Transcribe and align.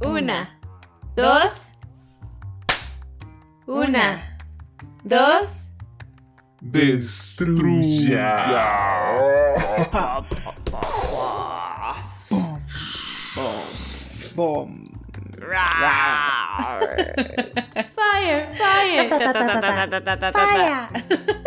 Una, 0.00 0.58
dos, 1.16 1.74
una, 3.66 4.38
dos. 5.02 5.70
Destruya. 6.60 8.32
Bom. 14.34 14.84
Fire, 17.94 18.48
fire. 18.56 19.08
Fire. 20.32 21.38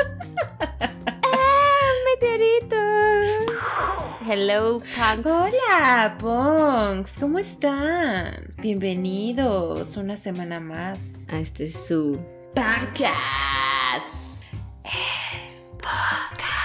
Hello, 4.25 4.79
punks. 4.79 5.25
Hola, 5.25 6.15
Punks, 6.17 7.17
¿cómo 7.19 7.39
están? 7.39 8.53
Bienvenidos 8.57 9.97
una 9.97 10.15
semana 10.15 10.61
más. 10.61 11.27
A 11.29 11.39
este 11.39 11.65
es 11.65 11.87
su 11.87 12.17
Podcast. 12.55 14.45
Podcast. 15.77 16.60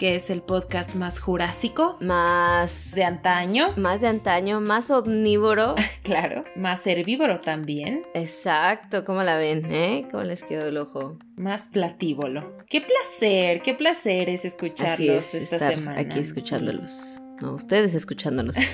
Que 0.00 0.16
es 0.16 0.30
el 0.30 0.40
podcast 0.40 0.94
más 0.94 1.20
jurásico 1.20 1.98
más 2.00 2.92
de 2.94 3.04
antaño. 3.04 3.74
más 3.76 4.00
de 4.00 4.06
antaño, 4.08 4.60
más 4.62 4.90
omnívoro. 4.90 5.74
Claro. 6.02 6.44
Más 6.56 6.86
herbívoro 6.86 7.38
también. 7.38 8.04
Exacto, 8.14 9.04
¿cómo 9.04 9.22
la 9.22 9.36
ven? 9.36 9.70
¿Eh? 9.70 10.08
¿Cómo 10.10 10.22
les 10.24 10.42
quedó 10.42 10.66
el 10.68 10.78
ojo? 10.78 11.18
Más 11.36 11.68
platívolo. 11.68 12.56
Qué 12.68 12.80
placer, 12.80 13.60
qué 13.60 13.74
placer 13.74 14.30
es 14.30 14.46
escucharlos 14.46 14.94
Así 14.94 15.08
es, 15.10 15.34
esta 15.34 15.56
estar 15.56 15.72
semana. 15.74 16.00
aquí 16.00 16.18
escuchándolos. 16.18 17.20
No, 17.42 17.52
ustedes 17.52 17.94
escuchándonos. 17.94 18.56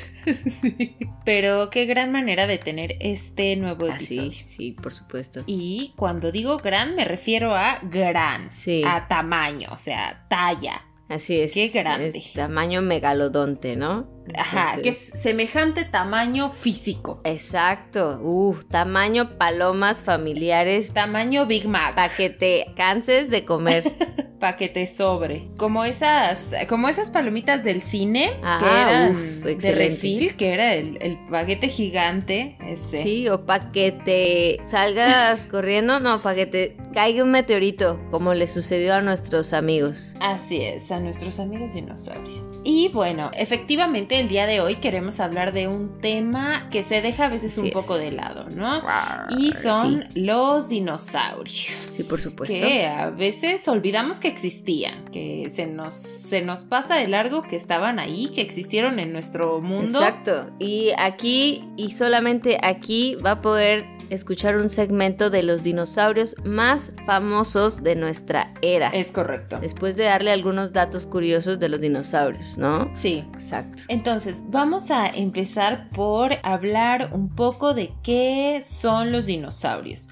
Sí. 0.49 0.97
Pero 1.25 1.71
qué 1.71 1.85
gran 1.87 2.11
manera 2.11 2.47
de 2.49 2.59
tener 2.59 2.95
este 3.01 3.55
nuevo 3.57 3.87
episodio. 3.87 4.31
Así, 4.31 4.43
sí, 4.47 4.73
por 4.73 4.93
supuesto. 4.95 5.43
Y 5.47 5.93
cuando 5.97 6.33
digo 6.33 6.57
gran 6.59 6.95
me 6.97 7.05
refiero 7.05 7.55
a 7.55 7.79
gran, 7.83 8.51
Sí. 8.51 8.83
a 8.87 9.07
tamaño, 9.09 9.69
o 9.73 9.79
sea, 9.79 10.25
talla. 10.29 10.83
Así 11.09 11.41
es. 11.41 11.53
Qué 11.53 11.69
grande. 11.69 12.13
es 12.15 12.33
tamaño 12.33 12.83
megalodonte, 12.83 13.77
¿no? 13.77 14.16
Ajá, 14.39 14.77
que 14.83 14.91
es 14.91 14.99
semejante 14.99 15.85
tamaño 15.85 16.51
físico. 16.51 17.21
Exacto. 17.25 18.19
Uh, 18.23 18.57
tamaño 18.69 19.37
palomas 19.39 19.99
familiares 19.99 20.93
Tamaño 20.93 21.47
Big 21.47 21.69
Mac. 21.69 21.95
para 21.95 22.09
que 22.09 22.31
te 22.31 22.67
canses 22.77 23.31
de 23.31 23.45
comer. 23.45 23.93
Para 24.37 24.59
que 24.59 24.69
te 24.69 24.87
sobre. 24.87 25.49
Como 25.57 25.87
esas, 25.87 26.55
como 26.69 26.91
esas 26.91 27.11
palomitas 27.11 27.65
del 27.65 27.81
cine 27.81 28.33
que 28.39 28.47
Ajá, 28.47 28.91
eran 28.91 29.13
uf, 29.13 29.43
de 29.45 29.73
refil, 29.73 30.37
que 30.37 30.53
era 30.53 30.75
el, 30.75 30.99
el 31.01 31.17
baguete 31.31 31.69
gigante. 31.69 32.59
Ese. 32.69 33.03
Sí, 33.03 33.31
o 33.31 33.47
para 33.47 33.73
que 33.73 33.93
te 33.93 34.61
salgas 34.69 35.41
corriendo, 35.51 36.01
no, 36.01 36.21
para 36.21 36.37
que 36.37 36.47
te 36.47 36.77
caiga 36.93 37.25
un 37.25 37.31
meteorito, 37.31 37.99
como 38.11 38.35
le 38.35 38.47
sucedió 38.47 38.93
a 38.93 39.01
nuestros 39.01 39.55
amigos. 39.55 40.17
Así 40.21 40.61
es, 40.61 40.91
a 40.91 41.01
nuestros 41.01 41.41
amigos 41.41 41.73
dinosaurios. 41.73 42.57
Y 42.63 42.89
bueno, 42.89 43.31
efectivamente 43.35 44.16
el 44.21 44.29
día 44.29 44.47
de 44.47 44.61
hoy 44.61 44.77
queremos 44.77 45.21
hablar 45.21 45.53
de 45.53 45.69
un 45.69 45.99
tema 45.99 46.69
que 46.71 46.83
se 46.83 47.03
deja 47.03 47.27
a 47.27 47.29
veces 47.29 47.59
un 47.59 47.71
poco 47.71 47.97
es. 47.97 48.03
de 48.03 48.13
lado, 48.13 48.49
¿no? 48.49 48.83
Y 49.29 49.53
son 49.53 50.09
los 50.15 50.69
dinosaurios. 50.69 51.75
Sí, 51.83 52.05
por 52.05 52.19
supuesto. 52.19 52.55
Que 52.55 52.87
a 52.87 53.11
veces 53.11 53.67
olvidamos 53.69 54.19
que 54.19 54.29
existían, 54.29 55.05
que 55.07 55.51
se 55.53 55.67
nos, 55.67 55.95
se 55.95 56.41
nos 56.43 56.65
pasa 56.65 56.97
de 56.97 57.09
largo 57.09 57.43
que 57.43 57.57
estaban 57.57 57.99
ahí, 57.99 58.29
que 58.35 58.41
existieron 58.41 58.99
en 59.01 59.13
nuestro 59.13 59.61
mundo. 59.61 59.99
Exacto. 59.99 60.51
Y 60.59 60.93
aquí, 60.97 61.65
y 61.77 61.91
solamente 61.93 62.59
aquí, 62.63 63.17
va 63.17 63.33
a 63.33 63.43
poder 63.43 63.96
escuchar 64.11 64.57
un 64.57 64.71
segmento 64.71 65.31
de 65.31 65.43
los 65.43 65.63
dinosaurios 65.63 66.37
más 66.45 66.93
famosos 67.07 67.83
de 67.83 67.97
nuestra 67.97 68.53
era. 68.63 68.89
Es 68.89 69.13
correcto. 69.13 69.59
Después 69.61 69.97
de 69.97 70.05
darle 70.05 70.31
algunos 70.33 70.73
datos 70.73 71.07
curiosos 71.07 71.59
de 71.59 71.69
los 71.69 71.81
dinosaurios, 71.81 72.59
¿no? 72.59 72.89
Sí. 72.95 73.25
Exacto. 73.35 73.83
Entonces, 73.89 74.45
vamos 74.49 74.91
a 74.91 75.07
empezar 75.07 75.91
por 75.91 76.33
hablar 76.43 77.11
un 77.13 77.35
poco 77.35 77.75
de 77.75 77.93
qué 78.03 78.63
son 78.65 79.13
los 79.13 79.27
dinosaurios. 79.27 80.09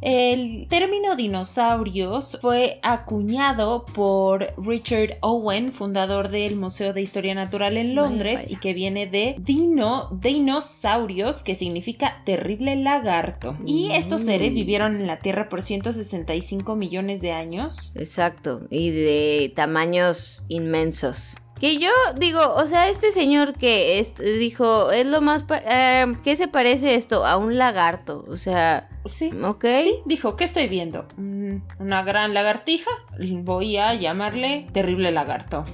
El 0.00 0.66
término 0.68 1.16
dinosaurios 1.16 2.38
fue 2.40 2.78
acuñado 2.82 3.84
por 3.84 4.54
Richard 4.56 5.18
Owen, 5.22 5.72
fundador 5.72 6.28
del 6.28 6.56
Museo 6.56 6.92
de 6.92 7.02
Historia 7.02 7.34
Natural 7.34 7.76
en 7.76 7.94
Londres, 7.94 8.46
y 8.48 8.56
que 8.56 8.74
viene 8.74 9.06
de 9.06 9.34
dino, 9.38 10.08
dinosaurios, 10.20 11.42
que 11.42 11.54
significa 11.54 12.22
terrible 12.24 12.76
lagarto. 12.76 13.56
Y 13.66 13.90
estos 13.92 14.22
Mm. 14.22 14.26
seres 14.26 14.54
vivieron 14.54 14.96
en 14.96 15.06
la 15.06 15.18
Tierra 15.20 15.48
por 15.48 15.62
165 15.62 16.76
millones 16.76 17.20
de 17.20 17.32
años. 17.32 17.92
Exacto. 17.94 18.66
Y 18.70 18.90
de 18.90 19.52
tamaños 19.56 20.44
inmensos. 20.48 21.36
Que 21.60 21.78
yo 21.78 21.90
digo, 22.18 22.40
o 22.54 22.66
sea, 22.66 22.88
este 22.88 23.10
señor 23.12 23.54
que 23.54 23.98
es- 23.98 24.14
dijo, 24.16 24.90
es 24.92 25.04
lo 25.06 25.20
más... 25.20 25.44
eh, 25.68 26.06
¿Qué 26.22 26.36
se 26.36 26.46
parece 26.48 26.94
esto? 26.94 27.26
A 27.26 27.36
un 27.36 27.58
lagarto. 27.58 28.24
O 28.28 28.36
sea, 28.36 28.88
Sí. 29.06 29.30
ok. 29.42 29.64
Sí, 29.82 29.94
dijo, 30.04 30.36
¿qué 30.36 30.44
estoy 30.44 30.68
viendo? 30.68 31.06
Mm, 31.16 31.56
Una 31.80 32.02
gran 32.04 32.32
lagartija. 32.34 32.90
Voy 33.18 33.76
a 33.76 33.94
llamarle 33.94 34.68
terrible 34.72 35.10
lagarto. 35.10 35.64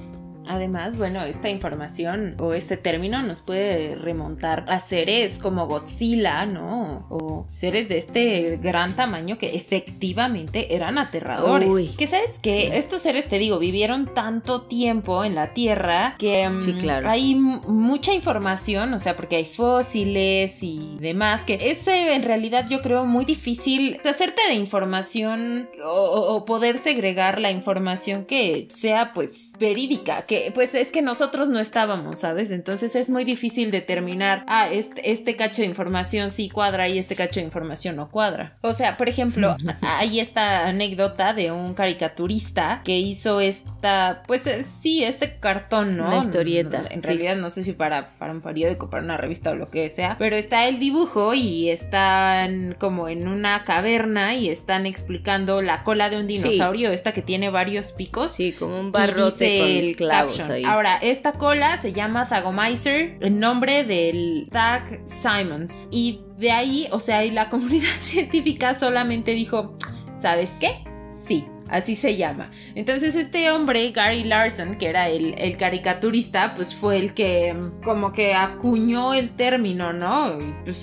Además, 0.47 0.97
bueno, 0.97 1.21
esta 1.23 1.49
información 1.49 2.35
o 2.39 2.53
este 2.53 2.77
término 2.77 3.21
nos 3.23 3.41
puede 3.41 3.95
remontar 3.95 4.65
a 4.67 4.79
seres 4.79 5.39
como 5.39 5.67
Godzilla, 5.67 6.45
¿no? 6.45 7.05
O 7.09 7.47
seres 7.51 7.89
de 7.89 7.97
este 7.97 8.57
gran 8.57 8.95
tamaño 8.95 9.37
que 9.37 9.55
efectivamente 9.55 10.75
eran 10.75 10.97
aterradores. 10.97 11.69
Uy. 11.69 11.87
Que 11.97 12.07
sabes 12.07 12.39
que 12.41 12.77
estos 12.77 13.01
seres, 13.01 13.27
te 13.27 13.39
digo, 13.39 13.59
vivieron 13.59 14.13
tanto 14.13 14.63
tiempo 14.63 15.23
en 15.23 15.35
la 15.35 15.53
Tierra 15.53 16.15
que 16.17 16.47
mm, 16.49 16.61
Sí, 16.63 16.73
claro. 16.73 17.09
hay 17.09 17.35
mucha 17.35 18.13
información, 18.13 18.93
o 18.93 18.99
sea, 18.99 19.15
porque 19.15 19.37
hay 19.37 19.45
fósiles 19.45 20.61
y 20.63 20.97
demás, 20.99 21.45
que 21.45 21.57
es 21.71 21.87
en 21.87 22.23
realidad 22.23 22.65
yo 22.69 22.81
creo 22.81 23.05
muy 23.05 23.25
difícil 23.25 23.99
hacerte 24.03 24.41
de 24.49 24.55
información 24.55 25.69
o- 25.83 26.35
o 26.35 26.45
poder 26.45 26.77
segregar 26.77 27.39
la 27.39 27.51
información 27.51 28.25
que 28.25 28.67
sea 28.69 29.13
pues 29.13 29.53
verídica, 29.59 30.23
que 30.23 30.34
pues 30.53 30.75
es 30.75 30.91
que 30.91 31.01
nosotros 31.01 31.49
no 31.49 31.59
estábamos, 31.59 32.19
¿sabes? 32.19 32.51
Entonces 32.51 32.95
es 32.95 33.09
muy 33.09 33.23
difícil 33.23 33.71
determinar, 33.71 34.43
ah, 34.47 34.69
este, 34.71 35.11
este 35.11 35.35
cacho 35.35 35.61
de 35.61 35.67
información 35.67 36.29
sí 36.29 36.49
cuadra 36.49 36.87
y 36.87 36.97
este 36.97 37.15
cacho 37.15 37.39
de 37.39 37.45
información 37.45 37.95
no 37.95 38.09
cuadra. 38.09 38.57
O 38.61 38.73
sea, 38.73 38.97
por 38.97 39.09
ejemplo, 39.09 39.55
hay 39.81 40.19
esta 40.19 40.67
anécdota 40.67 41.33
de 41.33 41.51
un 41.51 41.73
caricaturista 41.73 42.81
que 42.83 42.97
hizo 42.99 43.41
esta, 43.41 44.23
pues 44.27 44.45
eh, 44.47 44.63
sí, 44.63 45.03
este 45.03 45.39
cartón, 45.39 45.97
¿no? 45.97 46.07
Una 46.07 46.19
historieta, 46.19 46.83
En 46.89 47.01
sí. 47.01 47.07
realidad 47.07 47.35
no 47.35 47.49
sé 47.49 47.63
si 47.63 47.73
para, 47.73 48.09
para 48.17 48.31
un 48.31 48.41
periódico, 48.41 48.89
para 48.89 49.03
una 49.03 49.17
revista 49.17 49.51
o 49.51 49.55
lo 49.55 49.69
que 49.69 49.89
sea, 49.89 50.15
pero 50.19 50.35
está 50.35 50.67
el 50.67 50.79
dibujo 50.79 51.33
y 51.33 51.69
están 51.69 52.75
como 52.79 53.09
en 53.09 53.27
una 53.27 53.63
caverna 53.63 54.35
y 54.35 54.49
están 54.49 54.85
explicando 54.85 55.61
la 55.61 55.83
cola 55.83 56.09
de 56.09 56.17
un 56.17 56.25
Sí. 56.29 56.39
dinosaurio, 56.39 56.91
esta 56.91 57.13
que 57.13 57.21
tiene 57.21 57.49
varios 57.49 57.91
picos. 57.91 58.33
Sí, 58.33 58.51
como 58.53 58.79
un 58.79 58.91
barrote 58.91 59.59
con 59.59 59.67
el 59.69 59.95
clavos 59.95 60.24
ahí. 60.49 60.63
Ahora, 60.63 60.97
esta 61.01 61.33
cola 61.33 61.77
se 61.77 61.93
llama 61.93 62.27
Thagomizer, 62.27 63.17
el 63.21 63.39
nombre 63.39 63.83
del 63.83 64.47
Thag 64.51 65.01
Simons. 65.05 65.87
Y 65.91 66.21
de 66.37 66.51
ahí, 66.51 66.87
o 66.91 66.99
sea, 66.99 67.25
y 67.25 67.31
la 67.31 67.49
comunidad 67.49 67.99
científica 68.01 68.75
solamente 68.75 69.31
dijo, 69.31 69.77
¿sabes 70.19 70.51
qué? 70.59 70.83
Sí. 71.11 71.45
Así 71.67 71.95
se 71.95 72.15
llama. 72.15 72.51
Entonces 72.75 73.15
este 73.15 73.49
hombre, 73.49 73.89
Gary 73.89 74.23
Larson, 74.23 74.77
que 74.77 74.87
era 74.87 75.09
el, 75.09 75.33
el 75.39 75.57
caricaturista, 75.57 76.53
pues 76.53 76.75
fue 76.75 76.97
el 76.97 77.15
que 77.15 77.55
mm, 77.55 77.81
como 77.81 78.13
que 78.13 78.35
acuñó 78.35 79.15
el 79.15 79.31
término, 79.31 79.91
¿no? 79.91 80.39
Y 80.39 80.53
pues 80.63 80.77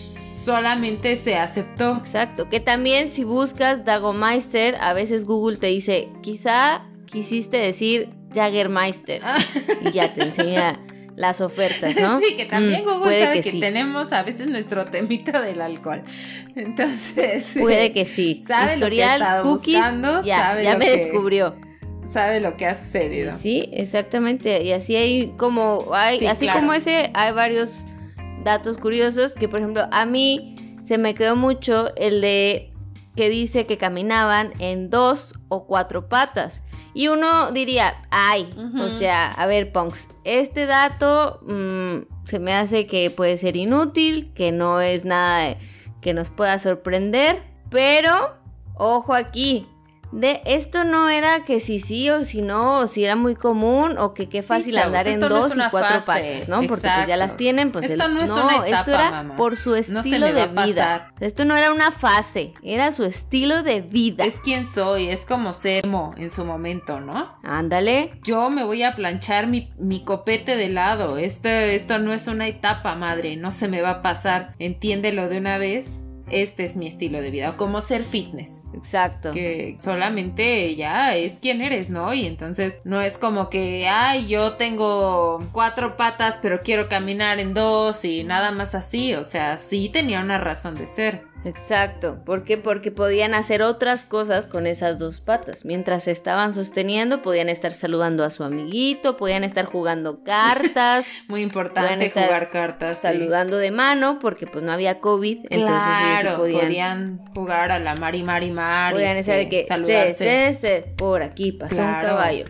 solamente 0.45 1.17
se 1.17 1.37
aceptó. 1.37 1.97
Exacto, 1.97 2.49
que 2.49 2.61
también 2.61 3.13
si 3.13 3.25
buscas 3.25 3.85
Dagomeister, 3.85 4.77
a 4.81 4.93
veces 4.93 5.25
Google 5.25 5.57
te 5.57 5.69
dice, 5.69 6.09
quizá 6.21 6.83
quisiste 7.07 7.59
decir 7.59 8.11
Jaggermeister. 8.35 9.21
Y 9.83 9.91
ya 9.93 10.13
te 10.13 10.23
enseña 10.23 10.79
las 11.17 11.41
ofertas, 11.43 11.95
¿no? 11.97 12.21
Sí, 12.21 12.37
que 12.37 12.47
también 12.47 12.83
Mm, 12.85 12.89
Google 12.89 13.19
sabe 13.19 13.43
que, 13.43 13.51
sí. 13.51 13.61
tenemos 13.61 14.13
a 14.13 14.23
veces 14.23 14.47
nuestro 14.47 14.87
temita 14.87 15.41
del 15.43 15.61
alcohol. 15.61 16.03
Entonces, 16.57 17.57
Puede 17.61 17.93
que 17.93 18.05
sí. 18.07 18.43
sabe 18.47 18.77
lo 18.77 18.89
que 18.89 18.95
Historial, 18.97 19.43
cookies, 19.43 19.77
buscando, 19.77 20.23
ya, 20.23 20.37
sabe 20.39 20.65
ya 20.65 20.73
lo 20.73 20.79
me 20.79 20.85
que- 20.87 20.97
descubrió. 20.97 21.57
sabe 22.11 22.41
lo 22.41 22.57
que 22.57 22.67
ha 22.67 22.75
sucedido. 22.75 23.33
Sí, 23.37 23.69
exactamente. 23.73 24.63
Y 24.65 24.73
así 24.73 24.97
hay 24.97 25.35
como, 25.37 25.89
hay, 25.93 26.19
Sí, 26.19 26.27
así 26.27 26.47
claro. 26.47 26.61
como 26.61 26.73
ese, 26.75 27.11
hay 27.15 27.33
varios 27.33 27.87
datos 28.45 28.79
curiosos 28.79 29.35
que, 29.35 29.49
por 29.49 29.61
ejemplo, 29.61 29.87
a 29.93 30.05
mí 30.07 30.57
se 30.83 30.99
me 30.99 31.15
quedó 31.15 31.37
mucho 31.37 31.95
el 31.97 32.21
de 32.21 32.71
que 33.17 33.29
dice 33.29 33.67
que 33.67 33.79
caminaban 33.79 34.53
en 34.59 34.91
dos 34.91 35.35
o 35.49 35.67
cuatro 35.67 36.09
patas. 36.09 36.63
Y 36.95 37.09
uno 37.09 37.53
diría, 37.53 37.95
ay, 38.11 38.51
o 38.79 38.91
sea, 38.91 39.33
a 39.33 39.47
ver, 39.47 39.73
Punks, 39.73 40.11
este 40.25 40.67
dato 40.67 41.41
mm, 41.43 42.27
se 42.27 42.39
me 42.39 42.53
hace 42.55 42.87
que 42.87 43.11
puede 43.11 43.39
ser 43.39 43.57
inútil, 43.57 44.33
que 44.35 44.53
no 44.53 44.81
es 44.81 45.05
nada 45.05 45.57
que 46.03 46.13
nos 46.13 46.29
pueda 46.29 46.59
sorprender, 46.59 47.43
pero, 47.71 48.37
ojo 48.75 49.15
aquí. 49.15 49.67
De 50.13 50.43
esto 50.45 50.85
no 50.85 51.09
era 51.09 51.45
que 51.45 51.59
si 51.59 51.79
sí 51.81 52.11
o 52.11 52.25
si 52.25 52.43
no, 52.43 52.79
o 52.81 52.87
si 52.87 53.05
era 53.05 53.17
muy 53.17 53.35
común, 53.35 53.97
o 53.99 54.13
que 54.15 54.29
qué 54.29 54.43
Sí, 54.43 54.49
fácil 54.49 54.75
chavos, 54.75 54.87
andar 54.89 55.09
en 55.09 55.21
no 55.21 55.29
dos 55.29 55.57
y 55.57 55.61
cuatro 55.71 56.01
fase, 56.03 56.33
patas, 56.35 56.49
¿no? 56.49 56.57
Porque 56.67 56.89
pues 56.95 57.07
ya 57.09 57.17
las 57.17 57.37
tienen, 57.37 57.73
pues 57.73 57.91
Esto 57.91 58.05
el- 58.07 58.15
no 58.15 58.23
es 58.23 58.31
una 58.31 58.57
etapa, 58.67 58.79
esto 58.81 58.91
era 58.93 59.11
mamá. 59.11 59.37
por 59.37 59.57
su 59.57 59.71
No 59.71 59.77
estilo 59.77 60.27
de 60.33 60.47
vida. 60.47 61.13
Esto 61.21 61.45
no 61.45 61.57
era 61.57 61.73
una 61.73 61.91
fase, 61.91 62.53
era 62.63 62.93
su 62.93 63.05
estilo 63.05 63.63
de 63.63 63.81
vida. 63.81 64.25
Es 64.25 64.41
quien 64.41 64.65
soy, 64.67 65.09
es 65.09 65.25
como 65.25 65.53
ser 65.53 65.85
emo 65.85 66.15
en 66.17 66.29
su 66.31 66.45
momento, 66.45 67.01
¿no? 67.01 67.35
Ándale. 67.43 68.21
Yo 68.23 68.51
me 68.51 68.65
voy 68.65 68.83
a 68.83 68.95
planchar 68.95 69.47
mi, 69.47 69.73
mi 69.79 70.05
copete 70.05 70.57
de 70.57 70.69
lado. 70.69 71.17
Esto, 71.17 71.49
esto 71.49 71.99
no 71.99 72.13
es 72.13 72.27
una 72.27 72.49
etapa, 72.49 72.95
madre. 72.97 73.37
No 73.37 73.51
se 73.53 73.67
me 73.69 73.81
va 73.81 73.91
a 73.91 74.03
pasar. 74.03 74.55
Entiéndelo 74.59 75.29
de 75.29 75.39
una 75.39 75.59
vez. 75.59 76.03
Este 76.31 76.65
es 76.65 76.77
mi 76.77 76.87
estilo 76.87 77.21
de 77.21 77.31
vida. 77.31 77.57
Como 77.57 77.81
ser 77.81 78.05
fitness. 78.05 78.65
Exacto. 78.75 79.33
Que 79.33 79.77
solamente 79.79 80.75
ya 80.77 81.17
es 81.17 81.35
quien 81.35 81.61
eres, 81.61 81.91
¿no? 81.91 82.15
Y 82.15 82.27
entonces 82.27 82.81
no 82.85 83.01
es 83.01 83.19
como 83.19 83.51
que, 83.51 83.89
ay, 83.89 84.27
yo 84.27 84.55
tengo 84.55 85.47
cuatro 85.53 85.97
patas, 85.97 86.39
pero 86.41 86.63
quiero 86.63 86.89
caminar 86.89 87.39
en 87.39 87.55
dos 87.55 88.05
y 88.05 88.25
nada 88.25 88.51
más 88.53 88.75
así. 88.75 89.15
O 89.15 89.25
sea, 89.25 89.59
sí 89.59 89.89
tenía 89.89 90.21
una 90.21 90.39
razón 90.39 90.75
de 90.75 90.87
ser. 90.87 91.32
Exacto. 91.45 92.23
¿Por 92.25 92.45
qué? 92.45 92.57
Porque 92.59 92.91
podían 92.91 93.35
hacer 93.35 93.63
otras 93.63 94.05
cosas 94.05 94.47
con 94.47 94.67
esas 94.67 94.99
dos 94.99 95.21
patas. 95.21 95.65
Mientras 95.65 96.05
se 96.05 96.11
estaban 96.11 96.53
sosteniendo, 96.53 97.23
podían 97.23 97.49
estar 97.49 97.73
saludando 97.73 98.25
a 98.25 98.31
su 98.31 98.45
amiguito, 98.45 99.17
podían 99.17 99.45
estar 99.45 99.65
jugando 99.65 100.23
cartas, 100.25 101.07
Muy 101.29 101.43
importante 101.43 102.07
estar 102.07 102.27
jugar 102.27 102.51
cartas. 102.51 102.97
sí. 103.01 103.09
saludando 103.09 103.57
de 103.57 103.71
mano, 103.71 104.19
porque 104.21 104.47
pues 104.47 104.65
no 104.65 104.73
había 104.73 105.01
COVID. 105.01 105.47
Entonces 105.51 106.21
ellos 106.21 106.35
podían, 106.35 106.61
podían, 106.63 107.25
jugar 107.35 107.73
a 107.73 107.79
la 107.79 107.95
Mari 107.97 108.23
Mari 108.23 108.51
Mari. 108.51 108.95
podían 108.95 109.17
este, 109.17 109.33
saber 109.33 109.49
que 109.49 109.65
saludarse. 109.65 110.15
"Se, 110.15 110.55
se, 110.55 110.61
se, 110.61 110.83
por 110.97 111.23
aquí 111.23 111.53
pasó 111.53 111.83
un 111.83 111.93
caballo. 112.01 112.45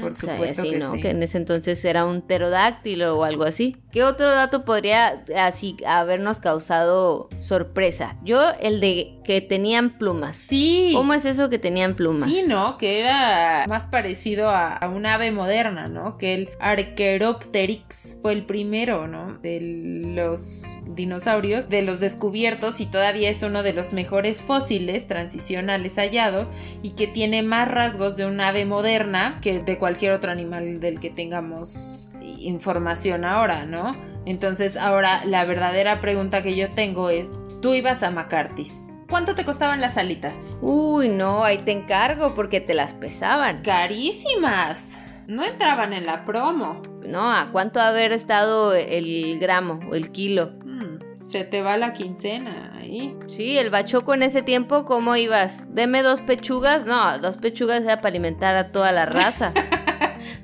Por 0.00 0.14
supuesto 0.14 0.62
así, 0.62 0.70
que 0.72 0.78
¿no? 0.78 0.92
sí. 0.92 1.00
Que 1.00 1.10
en 1.10 1.22
ese 1.22 1.38
entonces 1.38 1.84
era 1.84 2.04
un 2.04 2.22
pterodáctilo 2.22 3.16
o 3.18 3.24
algo 3.24 3.44
así. 3.44 3.76
¿Qué 3.92 4.02
otro 4.02 4.30
dato 4.30 4.64
podría 4.64 5.24
así 5.36 5.76
habernos 5.86 6.40
causado 6.40 7.28
sorpresa? 7.40 8.16
Yo, 8.26 8.50
el 8.60 8.80
de 8.80 9.14
que 9.24 9.40
tenían 9.40 9.90
plumas. 9.98 10.36
Sí. 10.36 10.90
¿Cómo 10.94 11.14
es 11.14 11.24
eso 11.24 11.48
que 11.48 11.58
tenían 11.58 11.94
plumas? 11.94 12.28
Sí, 12.28 12.42
¿no? 12.46 12.76
Que 12.76 13.00
era 13.00 13.64
más 13.68 13.88
parecido 13.88 14.50
a, 14.50 14.76
a 14.76 14.88
un 14.88 15.06
ave 15.06 15.30
moderna, 15.30 15.86
¿no? 15.86 16.18
Que 16.18 16.34
el 16.34 16.50
Archaeopteryx 16.60 18.18
fue 18.20 18.32
el 18.32 18.44
primero, 18.44 19.06
¿no? 19.06 19.38
De 19.38 19.60
los 19.60 20.78
dinosaurios, 20.86 21.68
de 21.68 21.82
los 21.82 22.00
descubiertos 22.00 22.80
y 22.80 22.86
todavía 22.86 23.30
es 23.30 23.42
uno 23.42 23.62
de 23.62 23.72
los 23.72 23.92
mejores 23.92 24.42
fósiles 24.42 25.06
transicionales 25.06 25.96
hallados 25.96 26.46
y 26.82 26.90
que 26.90 27.06
tiene 27.06 27.42
más 27.42 27.68
rasgos 27.68 28.16
de 28.16 28.26
un 28.26 28.40
ave 28.40 28.64
moderna 28.64 29.38
que 29.40 29.60
de 29.60 29.78
cualquier 29.78 30.12
otro 30.12 30.30
animal 30.30 30.80
del 30.80 31.00
que 31.00 31.10
tengamos 31.10 32.10
información 32.20 33.24
ahora, 33.24 33.64
¿no? 33.64 33.96
Entonces 34.24 34.76
ahora 34.76 35.24
la 35.24 35.44
verdadera 35.44 36.00
pregunta 36.00 36.42
que 36.42 36.56
yo 36.56 36.70
tengo 36.70 37.10
es, 37.10 37.38
tú 37.60 37.74
ibas 37.74 38.02
a 38.02 38.10
McCarthy's. 38.10 38.86
¿Cuánto 39.08 39.34
te 39.36 39.44
costaban 39.44 39.80
las 39.80 39.96
alitas? 39.96 40.56
Uy, 40.60 41.08
no, 41.08 41.44
ahí 41.44 41.58
te 41.58 41.70
encargo 41.72 42.34
porque 42.34 42.60
te 42.60 42.74
las 42.74 42.92
pesaban. 42.92 43.62
Carísimas. 43.62 44.98
No 45.28 45.44
entraban 45.44 45.92
en 45.92 46.06
la 46.06 46.24
promo. 46.24 46.82
No, 47.06 47.30
¿a 47.32 47.50
cuánto 47.52 47.80
haber 47.80 48.12
estado 48.12 48.74
el 48.74 49.38
gramo 49.40 49.80
o 49.90 49.94
el 49.94 50.10
kilo? 50.10 50.52
Hmm, 50.64 50.98
se 51.14 51.44
te 51.44 51.62
va 51.62 51.76
la 51.76 51.92
quincena 51.94 52.72
ahí. 52.78 53.16
Sí, 53.28 53.56
el 53.58 53.70
bachoco 53.70 54.14
en 54.14 54.22
ese 54.24 54.42
tiempo, 54.42 54.84
¿cómo 54.84 55.14
ibas? 55.16 55.66
Deme 55.72 56.02
dos 56.02 56.20
pechugas. 56.20 56.84
No, 56.84 57.18
dos 57.20 57.36
pechugas 57.36 57.82
era 57.84 57.96
para 57.96 58.08
alimentar 58.08 58.56
a 58.56 58.70
toda 58.70 58.92
la 58.92 59.06
raza. 59.06 59.52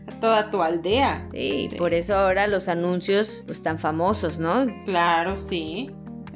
A 0.07 0.21
toda 0.21 0.51
tu 0.51 0.63
aldea. 0.63 1.29
Sí, 1.33 1.67
Sí. 1.71 1.77
por 1.77 1.95
eso 1.95 2.15
ahora 2.15 2.47
los 2.47 2.69
anuncios 2.69 3.43
pues 3.47 3.61
tan 3.61 3.81
famosos, 3.81 4.39
¿no? 4.39 4.67
Claro, 4.85 5.37
sí. 5.37 5.91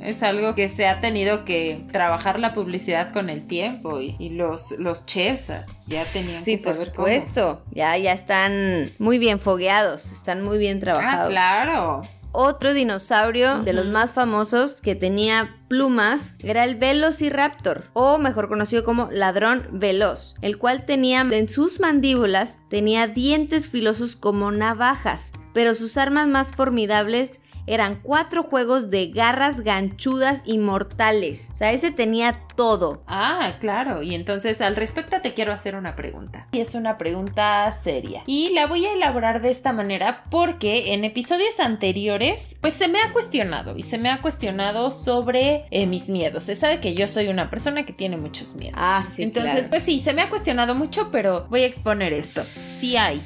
Es 0.07 0.23
algo 0.23 0.55
que 0.55 0.69
se 0.69 0.87
ha 0.87 1.01
tenido 1.01 1.45
que 1.45 1.85
trabajar 1.93 2.39
la 2.39 2.55
publicidad 2.55 3.13
con 3.13 3.29
el 3.29 3.47
tiempo 3.47 4.01
y, 4.01 4.15
y 4.21 4.31
los, 4.31 4.71
los 4.79 5.05
chefs 5.05 5.51
ah, 5.51 5.67
ya 5.87 6.05
tenían 6.05 6.43
Sí, 6.43 6.57
que 6.57 6.63
por 6.63 6.73
saber 6.75 6.93
cómo. 6.93 7.07
supuesto. 7.09 7.65
Ya, 7.73 7.97
ya 7.99 8.13
están 8.13 8.93
muy 8.99 9.19
bien 9.19 9.41
fogueados, 9.41 10.13
están 10.13 10.43
muy 10.45 10.59
bien 10.59 10.77
Ah, 10.79 10.81
trabajados. 10.81 11.31
claro. 11.31 12.03
Otro 12.39 12.75
dinosaurio 12.75 13.63
de 13.63 13.73
los 13.73 13.87
más 13.87 14.13
famosos 14.13 14.75
que 14.83 14.95
tenía 14.95 15.57
plumas 15.69 16.35
era 16.39 16.65
el 16.65 16.75
Velociraptor, 16.77 17.85
o 17.95 18.19
mejor 18.19 18.47
conocido 18.49 18.85
como 18.85 19.09
ladrón 19.11 19.67
veloz, 19.73 20.35
el 20.43 20.59
cual 20.59 20.85
tenía 20.85 21.23
en 21.23 21.49
sus 21.49 21.81
mandíbulas 21.81 22.59
tenía 22.69 23.07
dientes 23.07 23.69
filosos 23.69 24.17
como 24.17 24.51
navajas, 24.53 25.33
pero 25.55 25.75
sus 25.75 25.97
armas 25.97 26.29
más 26.29 26.53
formidables 26.53 27.41
eran 27.67 28.01
cuatro 28.03 28.43
juegos 28.43 28.91
de 28.91 29.09
garras 29.09 29.61
ganchudas 29.61 30.43
y 30.45 30.59
mortales. 30.59 31.49
O 31.53 31.55
sea, 31.55 31.73
ese 31.73 31.91
tenía 31.91 32.41
todo. 32.57 33.03
Ah, 33.07 33.55
claro. 33.61 34.03
Y 34.03 34.15
entonces 34.15 34.61
al 34.61 34.77
respecto 34.77 35.21
te 35.21 35.35
quiero 35.35 35.53
hacer 35.53 35.77
una 35.77 35.95
pregunta. 35.95 36.49
Y 36.53 36.61
es 36.61 36.75
una 36.75 36.99
pregunta 36.99 37.71
seria. 37.73 38.23
Y 38.27 38.51
la 38.51 38.67
voy 38.67 38.87
a 38.87 38.95
elaborar 38.95 39.43
de 39.43 39.51
esta 39.51 39.73
manera 39.73 40.25
porque 40.31 40.95
en 40.95 41.05
episodios 41.05 41.61
anteriores 41.61 42.57
pues 42.61 42.75
se 42.75 42.89
me 42.89 43.01
ha 43.01 43.13
cuestionado 43.13 43.77
y 43.77 43.83
se 43.83 43.99
me 43.99 44.11
ha 44.11 44.23
cuestionado 44.23 44.91
sobre 44.91 45.67
eh, 45.71 45.87
mis 45.87 46.09
miedos. 46.09 46.45
Se 46.45 46.55
sabe 46.55 46.81
que 46.81 46.95
yo 46.95 47.09
soy 47.09 47.29
una 47.29 47.51
persona 47.51 47.85
que 47.85 47.93
tiene 47.93 48.17
muchos 48.17 48.55
miedos. 48.55 48.79
Ah, 48.81 49.05
sí. 49.09 49.23
Entonces, 49.23 49.53
claro. 49.53 49.71
pues 49.71 49.83
sí, 49.83 50.01
se 50.01 50.13
me 50.13 50.23
ha 50.23 50.31
cuestionado 50.31 50.75
mucho, 50.75 51.11
pero 51.11 51.47
voy 51.51 51.63
a 51.63 51.67
exponer 51.67 52.13
esto. 52.13 52.43
Si 52.43 52.97
hay, 52.97 53.21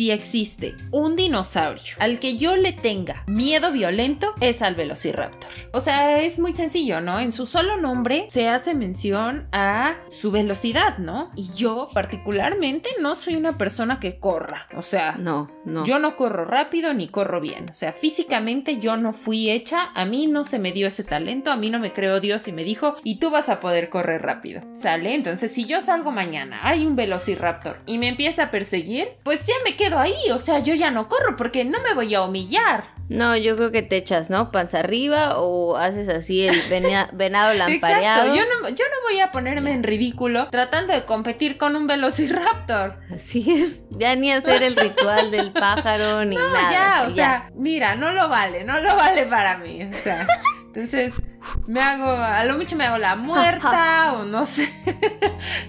si 0.00 0.10
existe 0.10 0.76
un 0.92 1.14
dinosaurio 1.14 1.94
al 1.98 2.20
que 2.20 2.38
yo 2.38 2.56
le 2.56 2.72
tenga 2.72 3.22
miedo 3.26 3.70
violento, 3.70 4.32
es 4.40 4.62
al 4.62 4.74
Velociraptor. 4.74 5.50
O 5.74 5.80
sea, 5.80 6.22
es 6.22 6.38
muy 6.38 6.52
sencillo, 6.52 7.02
¿no? 7.02 7.20
En 7.20 7.32
su 7.32 7.44
solo 7.44 7.76
nombre 7.76 8.26
se 8.30 8.48
hace 8.48 8.72
mención 8.72 9.46
a 9.52 9.96
su 10.08 10.30
velocidad, 10.30 10.96
¿no? 10.96 11.30
Y 11.36 11.50
yo 11.54 11.90
particularmente 11.92 12.88
no 12.98 13.14
soy 13.14 13.36
una 13.36 13.58
persona 13.58 14.00
que 14.00 14.18
corra. 14.18 14.68
O 14.74 14.80
sea, 14.80 15.16
No, 15.18 15.50
no. 15.66 15.84
yo 15.84 15.98
no 15.98 16.16
corro 16.16 16.46
rápido 16.46 16.94
ni 16.94 17.08
corro 17.08 17.42
bien. 17.42 17.68
O 17.70 17.74
sea, 17.74 17.92
físicamente 17.92 18.78
yo 18.78 18.96
no 18.96 19.12
fui 19.12 19.50
hecha, 19.50 19.90
a 19.94 20.06
mí 20.06 20.26
no 20.28 20.44
se 20.44 20.58
me 20.58 20.72
dio 20.72 20.86
ese 20.86 21.04
talento, 21.04 21.50
a 21.50 21.56
mí 21.56 21.68
no 21.68 21.78
me 21.78 21.92
creó 21.92 22.20
Dios 22.20 22.48
y 22.48 22.52
me 22.52 22.64
dijo, 22.64 22.96
y 23.04 23.16
tú 23.16 23.28
vas 23.28 23.50
a 23.50 23.60
poder 23.60 23.90
correr 23.90 24.22
rápido. 24.22 24.62
¿Sale? 24.74 25.14
Entonces, 25.14 25.52
si 25.52 25.66
yo 25.66 25.82
salgo 25.82 26.10
mañana, 26.10 26.58
hay 26.62 26.86
un 26.86 26.96
velociraptor 26.96 27.82
y 27.84 27.98
me 27.98 28.08
empieza 28.08 28.44
a 28.44 28.50
perseguir, 28.50 29.06
pues 29.24 29.46
ya 29.46 29.52
me 29.62 29.76
quedo 29.76 29.89
ahí. 29.98 30.14
O 30.32 30.38
sea, 30.38 30.58
yo 30.60 30.74
ya 30.74 30.90
no 30.90 31.08
corro 31.08 31.36
porque 31.36 31.64
no 31.64 31.80
me 31.80 31.94
voy 31.94 32.14
a 32.14 32.22
humillar. 32.22 32.84
No, 33.08 33.36
yo 33.36 33.56
creo 33.56 33.72
que 33.72 33.82
te 33.82 33.96
echas, 33.96 34.30
¿no? 34.30 34.52
Panza 34.52 34.78
arriba 34.78 35.38
o 35.40 35.76
haces 35.76 36.08
así 36.08 36.46
el 36.46 36.62
vena- 36.70 37.10
venado 37.12 37.52
lampareado. 37.54 38.26
Exacto, 38.26 38.34
yo 38.36 38.42
no, 38.62 38.68
yo 38.68 38.84
no 38.84 39.10
voy 39.10 39.20
a 39.20 39.32
ponerme 39.32 39.72
en 39.72 39.82
ridículo 39.82 40.48
tratando 40.50 40.92
de 40.92 41.04
competir 41.04 41.58
con 41.58 41.74
un 41.74 41.88
velociraptor. 41.88 43.00
Así 43.12 43.50
es, 43.50 43.82
ya 43.90 44.14
ni 44.14 44.30
hacer 44.32 44.62
el 44.62 44.76
ritual 44.76 45.32
del 45.32 45.50
pájaro 45.52 46.24
ni 46.24 46.36
No, 46.36 46.52
nada. 46.52 46.70
ya, 46.70 47.02
o 47.06 47.08
ya. 47.08 47.14
sea, 47.14 47.50
mira, 47.56 47.96
no 47.96 48.12
lo 48.12 48.28
vale, 48.28 48.62
no 48.62 48.78
lo 48.78 48.94
vale 48.94 49.26
para 49.26 49.58
mí. 49.58 49.82
O 49.82 49.92
sea, 49.92 50.28
entonces 50.66 51.20
me 51.66 51.80
hago, 51.80 52.12
a 52.12 52.44
lo 52.44 52.56
mucho 52.58 52.76
me 52.76 52.84
hago 52.84 52.98
la 52.98 53.16
muerta 53.16 54.12
o 54.18 54.24
no 54.24 54.46
sé, 54.46 54.72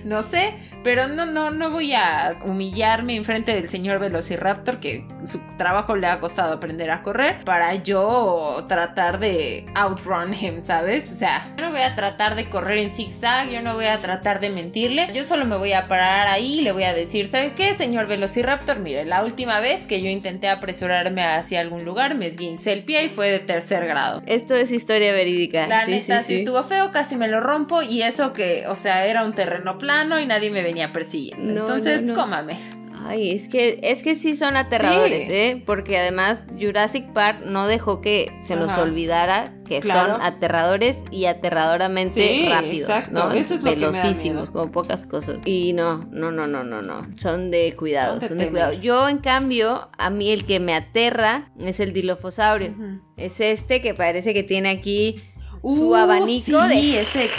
no 0.03 0.21
sé, 0.21 0.53
pero 0.83 1.07
no, 1.07 1.25
no, 1.25 1.51
no 1.51 1.69
voy 1.69 1.93
a 1.93 2.37
humillarme 2.43 3.15
en 3.15 3.25
frente 3.25 3.53
del 3.53 3.69
señor 3.69 3.99
Velociraptor 3.99 4.79
que 4.79 5.05
su 5.23 5.39
trabajo 5.57 5.95
le 5.95 6.07
ha 6.07 6.19
costado 6.19 6.53
aprender 6.53 6.89
a 6.91 7.03
correr 7.03 7.43
para 7.43 7.75
yo 7.75 8.65
tratar 8.67 9.19
de 9.19 9.65
outrun 9.75 10.33
him, 10.33 10.61
¿sabes? 10.61 11.11
O 11.11 11.15
sea, 11.15 11.53
yo 11.57 11.65
no 11.65 11.71
voy 11.71 11.81
a 11.81 11.95
tratar 11.95 12.35
de 12.35 12.49
correr 12.49 12.79
en 12.79 12.89
zigzag, 12.89 13.49
yo 13.49 13.61
no 13.61 13.75
voy 13.75 13.85
a 13.85 13.99
tratar 13.99 14.39
de 14.39 14.49
mentirle, 14.49 15.07
yo 15.13 15.23
solo 15.23 15.45
me 15.45 15.57
voy 15.57 15.73
a 15.73 15.87
parar 15.87 16.27
ahí 16.27 16.59
y 16.59 16.61
le 16.61 16.71
voy 16.71 16.83
a 16.83 16.93
decir, 16.93 17.27
¿sabe 17.27 17.53
qué, 17.53 17.75
señor 17.75 18.07
Velociraptor? 18.07 18.79
Mire, 18.79 19.05
la 19.05 19.23
última 19.23 19.59
vez 19.59 19.87
que 19.87 20.01
yo 20.01 20.09
intenté 20.09 20.49
apresurarme 20.49 21.23
hacia 21.23 21.61
algún 21.61 21.85
lugar 21.85 22.15
me 22.15 22.27
esguincé 22.27 22.73
el 22.73 22.83
pie 22.83 23.05
y 23.05 23.09
fue 23.09 23.29
de 23.29 23.39
tercer 23.39 23.85
grado. 23.85 24.21
Esto 24.25 24.55
es 24.55 24.71
historia 24.71 25.13
verídica. 25.13 25.67
La 25.67 25.85
sí, 25.85 25.91
neta, 25.91 26.23
sí, 26.23 26.35
estuvo 26.35 26.63
feo, 26.63 26.91
casi 26.91 27.15
me 27.15 27.27
lo 27.27 27.39
rompo 27.39 27.81
y 27.81 28.01
eso 28.01 28.33
que, 28.33 28.65
o 28.67 28.75
sea, 28.75 29.05
era 29.05 29.23
un 29.23 29.33
terreno 29.33 29.77
plano 29.77 30.19
y 30.19 30.25
nadie 30.25 30.49
me 30.49 30.61
venía 30.71 30.91
persiguiendo. 30.93 31.53
No, 31.53 31.61
Entonces, 31.61 32.03
no, 32.03 32.13
no. 32.13 32.19
cómame. 32.21 32.57
Ay, 33.03 33.31
es 33.31 33.49
que, 33.49 33.79
es 33.81 34.03
que 34.03 34.15
sí 34.15 34.35
son 34.35 34.55
aterradores, 34.55 35.25
Sí. 35.25 35.33
¿eh? 35.33 35.63
Porque 35.65 35.97
además 35.97 36.43
Jurassic 36.59 37.11
Park 37.13 37.39
no 37.47 37.65
dejó 37.65 37.99
que 37.99 38.31
se 38.43 38.55
nos 38.55 38.69
Ajá. 38.69 38.83
olvidara 38.83 39.55
que 39.67 39.79
Claro. 39.79 40.13
son 40.13 40.21
aterradores 40.21 40.99
y 41.09 41.25
aterradoramente 41.25 42.21
Sí, 42.21 42.47
rápidos, 42.47 42.89
exacto. 42.91 43.29
¿no? 43.29 43.31
Eso 43.31 43.55
es 43.55 43.63
Velocísimos, 43.63 44.51
como 44.51 44.71
pocas 44.71 45.07
cosas. 45.07 45.39
Y 45.45 45.73
no, 45.73 46.05
no, 46.11 46.29
no, 46.31 46.45
no, 46.45 46.63
no, 46.63 46.83
no. 46.83 47.07
Son 47.17 47.47
de 47.49 47.73
cuidado, 47.75 48.21
Son 48.21 48.37
de 48.37 48.49
cuidado. 48.49 48.73
Yo, 48.73 49.09
en 49.09 49.17
cambio, 49.17 49.89
a 49.97 50.11
mí 50.11 50.29
el 50.31 50.45
que 50.45 50.59
me 50.59 50.75
aterra 50.75 51.49
es 51.59 51.79
el 51.79 51.93
dilofosaurio. 51.93 52.75
Es 53.17 53.39
este 53.41 53.81
que 53.81 53.95
parece 53.95 54.35
que 54.35 54.43
tiene 54.43 54.69
aquí 54.69 55.23
su 55.63 55.89
Uh, 55.89 55.95
abanico 55.95 56.61
sí, 56.67 56.91
de... 56.93 56.99
ese 57.01 57.29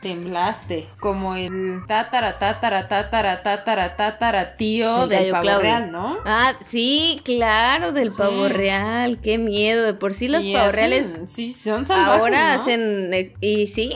temblaste 0.00 0.88
como 0.98 1.34
el 1.36 1.82
tatara 1.86 2.38
tatara 2.38 2.88
tatara 2.88 3.42
tatara 3.42 3.96
tatara 3.96 4.56
tío 4.56 5.02
El 5.04 5.08
del 5.10 5.30
pavo 5.30 5.42
Claudio. 5.42 5.62
real, 5.62 5.92
¿no? 5.92 6.18
Ah, 6.24 6.54
sí, 6.66 7.20
claro, 7.24 7.92
del 7.92 8.10
Sí. 8.10 8.16
pavo 8.18 8.48
real, 8.48 9.20
qué 9.20 9.36
miedo. 9.38 9.84
De 9.84 9.94
por 9.94 10.14
sí 10.14 10.28
los 10.28 10.42
Y 10.44 10.52
pavos 10.54 10.68
hacen- 10.70 10.76
reales 10.76 11.06
sí 11.26 11.52
son 11.52 11.84
salvajes, 11.86 12.20
ahora 12.20 12.54
¿no? 12.56 12.62
hacen 12.62 13.10
eh, 13.14 13.34
y 13.40 13.66
sí, 13.66 13.94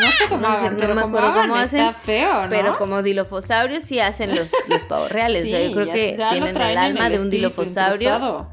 no 0.00 0.10
sé 0.12 0.24
cómo 0.30 0.40
no 0.40 0.48
hagan, 0.48 0.74
no 0.74 0.80
pero 0.80 0.94
me 0.94 1.02
acuerdo 1.02 1.34
cómo 1.42 1.56
está 1.58 1.88
hacen, 1.88 2.02
feo, 2.02 2.42
¿no? 2.44 2.48
pero 2.48 2.78
como 2.78 3.02
dilofosaurios 3.02 3.82
sí 3.84 4.00
hacen 4.00 4.34
los, 4.34 4.50
los 4.68 4.84
pavos 4.84 5.12
reales. 5.12 5.44
o 5.44 5.50
sea, 5.50 5.62
yo 5.62 5.72
creo 5.74 5.86
ya- 5.86 5.92
que 5.92 6.16
ya 6.18 6.30
tienen 6.30 6.56
el 6.56 6.78
alma 6.78 7.10
de 7.10 7.20
un 7.20 7.28
dilofosaurio. 7.30 8.08
incrustado. 8.14 8.50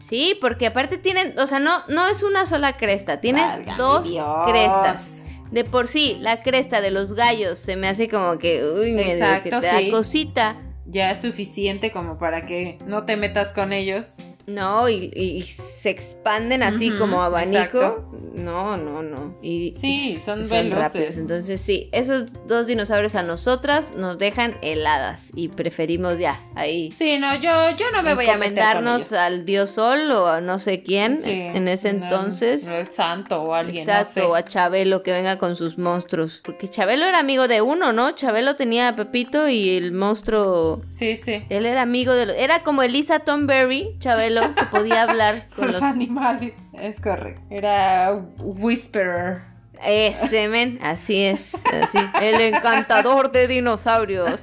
Sí, 0.00 0.36
porque 0.40 0.66
aparte 0.66 0.98
tienen, 0.98 1.38
o 1.38 1.46
sea, 1.46 1.60
no, 1.60 1.84
no 1.86 2.08
es 2.08 2.24
una 2.24 2.44
sola 2.44 2.76
cresta, 2.76 3.20
tienen 3.20 3.46
Válgame 3.48 3.78
dos 3.78 4.10
Dios. 4.10 4.26
crestas. 4.50 5.22
De 5.52 5.64
por 5.64 5.86
sí, 5.86 6.16
la 6.18 6.42
cresta 6.42 6.80
de 6.80 6.90
los 6.90 7.12
gallos 7.12 7.58
se 7.58 7.76
me 7.76 7.86
hace 7.86 8.08
como 8.08 8.38
que, 8.38 8.64
uy, 8.64 8.92
medio 8.92 9.06
que 9.06 9.12
Exacto, 9.14 9.60
te 9.60 9.66
da 9.66 9.78
sí. 9.80 9.90
cosita. 9.90 10.56
Ya 10.86 11.10
es 11.10 11.20
suficiente 11.20 11.92
como 11.92 12.18
para 12.18 12.46
que 12.46 12.78
no 12.86 13.04
te 13.04 13.16
metas 13.16 13.52
con 13.52 13.72
ellos. 13.74 14.24
No, 14.46 14.88
y, 14.88 15.42
se 15.42 15.90
expanden 15.90 16.62
así 16.62 16.90
como 16.90 17.22
abanico. 17.22 17.58
exacto. 17.62 18.08
No, 18.34 18.76
no, 18.76 19.02
no. 19.02 19.36
Y, 19.42 19.72
Sí, 19.72 20.12
y 20.12 20.16
son 20.16 20.40
veloces. 20.48 20.70
rápidos. 20.74 21.16
Entonces, 21.18 21.60
sí, 21.60 21.88
esos 21.92 22.24
dos 22.46 22.66
dinosaurios 22.66 23.14
a 23.14 23.22
nosotras 23.22 23.92
nos 23.94 24.18
dejan 24.18 24.56
heladas 24.62 25.30
y 25.34 25.48
preferimos 25.48 26.18
ya 26.18 26.40
ahí 26.54 26.90
Sí, 26.92 27.18
no, 27.18 27.34
yo, 27.34 27.50
yo 27.76 27.90
no 27.92 28.02
me 28.02 28.14
voy 28.14 28.26
a 28.26 28.36
meter 28.38 28.54
con 28.54 28.76
encomendarnos 28.78 29.06
ellos. 29.08 29.12
al 29.20 29.44
dios 29.44 29.70
sol 29.70 30.10
o 30.12 30.26
a 30.28 30.40
no 30.40 30.58
sé 30.58 30.82
quién 30.82 31.20
Sí, 31.20 31.30
en 31.30 31.68
ese 31.68 31.90
entonces. 31.90 32.64
no, 32.64 32.76
el 32.76 32.90
santo 32.90 33.42
o 33.42 33.54
alguien, 33.54 33.82
Exacto, 33.86 34.20
no 34.20 34.28
o 34.30 34.34
a 34.34 34.44
Chabelo 34.44 35.02
que 35.02 35.12
venga 35.12 35.38
con 35.38 35.54
sus 35.54 35.76
monstruos. 35.76 36.40
Porque 36.42 36.68
Chabelo 36.68 37.04
era 37.04 37.18
amigo 37.18 37.48
de 37.48 37.60
uno, 37.60 37.92
¿no? 37.92 38.12
Chabelo 38.12 38.56
tenía 38.56 38.88
a 38.88 38.96
Pepito 38.96 39.48
y 39.48 39.76
el 39.76 39.92
monstruo 39.92 40.82
Sí, 40.88 41.16
sí. 41.18 41.44
él 41.50 41.66
era 41.66 41.82
amigo 41.82 42.14
de 42.14 42.26
los... 42.26 42.36
Era 42.36 42.62
como 42.62 42.82
Elisa 42.82 43.18
Tomberry, 43.20 43.94
Chabelo, 43.98 44.31
que 44.54 44.64
podía 44.70 45.02
hablar 45.02 45.46
con 45.56 45.66
Los, 45.66 45.74
los... 45.74 45.82
animales. 45.82 46.54
Es 46.72 47.00
correcto. 47.00 47.42
Era 47.50 48.12
Whisperer. 48.38 49.42
Ese 49.84 50.48
men, 50.48 50.78
así 50.80 51.22
es, 51.24 51.54
así. 51.82 51.98
El 52.22 52.40
encantador 52.40 53.32
de 53.32 53.48
dinosaurios. 53.48 54.40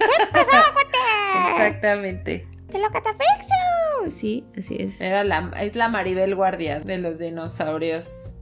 Exactamente. 1.52 2.46
¡Te 2.70 2.78
lo 2.80 2.90
catafixio! 2.92 4.12
Sí, 4.12 4.46
así 4.58 4.78
es. 4.80 5.02
Era 5.02 5.24
la, 5.24 5.52
es 5.60 5.76
la 5.76 5.88
Maribel 5.90 6.36
Guardia 6.36 6.80
de 6.82 6.98
los 6.98 7.20
dinosaurios. 7.20 8.36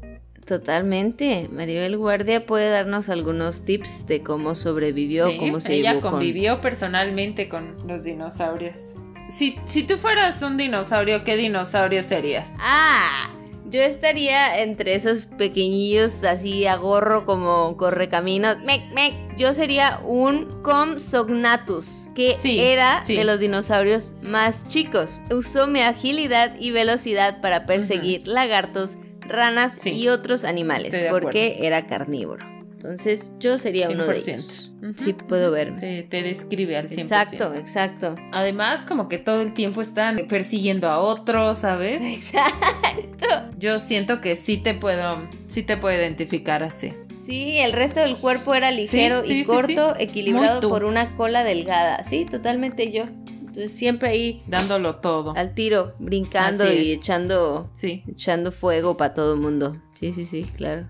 Totalmente. 0.45 1.49
Maribel 1.51 1.97
Guardia 1.97 2.45
puede 2.45 2.69
darnos 2.69 3.09
algunos 3.09 3.65
tips 3.65 4.07
de 4.07 4.23
cómo 4.23 4.55
sobrevivió, 4.55 5.27
Sí, 5.29 5.37
cómo 5.37 5.59
se 5.59 5.73
ella 5.73 5.99
con- 6.01 6.11
convivió 6.13 6.61
personalmente 6.61 7.49
con 7.49 7.75
los 7.87 8.03
dinosaurios. 8.05 8.95
Si, 9.29 9.59
si 9.65 9.83
tú 9.83 9.97
fueras 9.97 10.41
un 10.41 10.57
dinosaurio, 10.57 11.23
¿qué 11.23 11.35
dinosaurio 11.35 12.01
serías? 12.03 12.57
Ah, 12.61 13.29
yo 13.69 13.81
estaría 13.81 14.61
entre 14.61 14.95
esos 14.95 15.25
pequeñillos 15.25 16.23
así 16.23 16.65
a 16.65 16.77
gorro 16.77 17.25
como 17.25 17.75
correcaminos. 17.75 18.59
Mec, 18.63 18.89
mec. 18.93 19.13
Yo 19.37 19.53
sería 19.53 19.99
un 20.05 20.61
Compsognathus, 20.63 22.09
que 22.15 22.37
Sí, 22.37 22.59
era 22.59 23.03
sí. 23.03 23.15
de 23.17 23.25
los 23.25 23.39
dinosaurios 23.39 24.13
más 24.21 24.65
chicos. 24.67 25.21
Usó 25.29 25.67
mi 25.67 25.81
agilidad 25.81 26.55
y 26.59 26.71
velocidad 26.71 27.41
para 27.41 27.65
perseguir 27.65 28.27
lagartos, 28.27 28.91
ranas 29.21 29.73
Sí, 29.75 29.91
y 29.91 30.07
otros 30.07 30.43
animales, 30.45 30.93
porque 31.11 31.59
era 31.67 31.85
carnívoro. 31.85 32.45
Entonces 32.77 33.31
yo 33.39 33.57
sería 33.57 33.89
uno 33.89 34.05
de 34.05 34.19
100%. 34.19 34.27
ellos. 34.33 34.71
Ujú. 34.83 34.93
Sí, 35.03 35.13
puedo 35.13 35.49
verme. 35.49 35.79
Te, 35.79 36.03
te 36.03 36.21
describe 36.21 36.77
al 36.77 36.89
100%. 36.89 36.99
Exacto, 37.01 37.53
exacto. 37.55 38.15
Además, 38.31 38.85
como 38.85 39.07
que 39.09 39.17
todo 39.17 39.41
el 39.41 39.53
tiempo 39.53 39.81
están 39.81 40.27
persiguiendo 40.29 40.87
a 40.87 40.99
otros, 40.99 41.57
¿sabes? 41.59 42.03
Exacto. 42.03 43.27
Yo 43.57 43.79
siento 43.79 44.21
que 44.21 44.35
sí 44.35 44.57
te 44.57 44.75
puedo, 44.75 45.27
sí 45.47 45.63
te 45.63 45.75
puedo 45.77 45.97
identificar 45.97 46.61
así. 46.61 46.93
Sí, 47.25 47.57
el 47.57 47.73
resto 47.73 47.99
del 48.01 48.17
cuerpo 48.19 48.53
era 48.53 48.69
ligero 48.71 49.21
Sí, 49.23 49.27
sí, 49.27 49.33
y 49.33 49.43
sí, 49.43 49.49
corto, 49.49 49.95
equilibrado 49.97 50.61
por 50.69 50.85
una 50.85 51.15
cola 51.15 51.43
delgada. 51.43 52.03
Sí, 52.03 52.25
totalmente 52.25 52.91
yo. 52.91 53.03
Entonces 53.27 53.71
siempre 53.71 54.09
ahí 54.09 54.43
Dándolo 54.45 54.97
todo. 54.97 55.35
al 55.35 55.55
tiro, 55.55 55.95
brincando 55.97 56.63
Así 56.65 56.73
y 56.75 56.91
es. 56.93 57.01
echando, 57.01 57.71
Sí. 57.73 58.03
echando 58.07 58.51
fuego 58.51 58.95
para 58.97 59.15
todo 59.15 59.33
el 59.33 59.39
mundo. 59.41 59.81
Sí, 59.93 60.13
sí, 60.13 60.25
sí, 60.25 60.43
claro. 60.55 60.87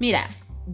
Mira, 0.00 0.28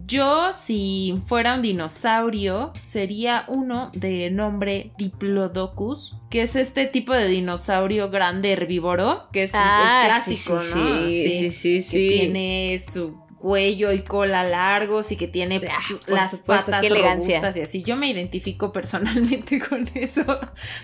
yo 0.07 0.51
si 0.53 1.15
fuera 1.27 1.55
un 1.55 1.61
dinosaurio, 1.61 2.73
sería 2.81 3.45
uno 3.47 3.91
de 3.93 4.31
nombre 4.31 4.91
Diplodocus, 4.97 6.17
que 6.29 6.41
es 6.41 6.55
este 6.55 6.85
tipo 6.85 7.13
de 7.13 7.27
dinosaurio 7.27 8.09
grande 8.09 8.51
herbívoro, 8.53 9.27
que 9.31 9.43
es 9.43 9.53
el 9.53 9.59
clásico, 9.59 10.57
Ah, 10.57 10.61
sí, 10.63 10.73
¿no? 10.79 11.05
Sí, 11.11 11.51
sí, 11.51 11.51
sí, 11.51 11.75
que 11.77 11.81
sí. 11.83 12.07
tiene 12.09 12.79
su 12.79 13.22
cuello 13.43 13.91
y 13.91 14.03
cola 14.03 14.45
largos 14.45 15.11
y 15.11 15.17
que 15.17 15.27
tiene 15.27 15.57
Ah, 15.69 15.77
por 16.05 16.15
las 16.15 16.31
supuesto, 16.31 16.71
patas 16.71 16.89
robustas 16.89 17.57
y 17.57 17.61
así. 17.61 17.83
Yo 17.83 17.97
me 17.97 18.07
identifico 18.09 18.71
personalmente 18.71 19.59
con 19.69 19.91
eso. 19.93 20.23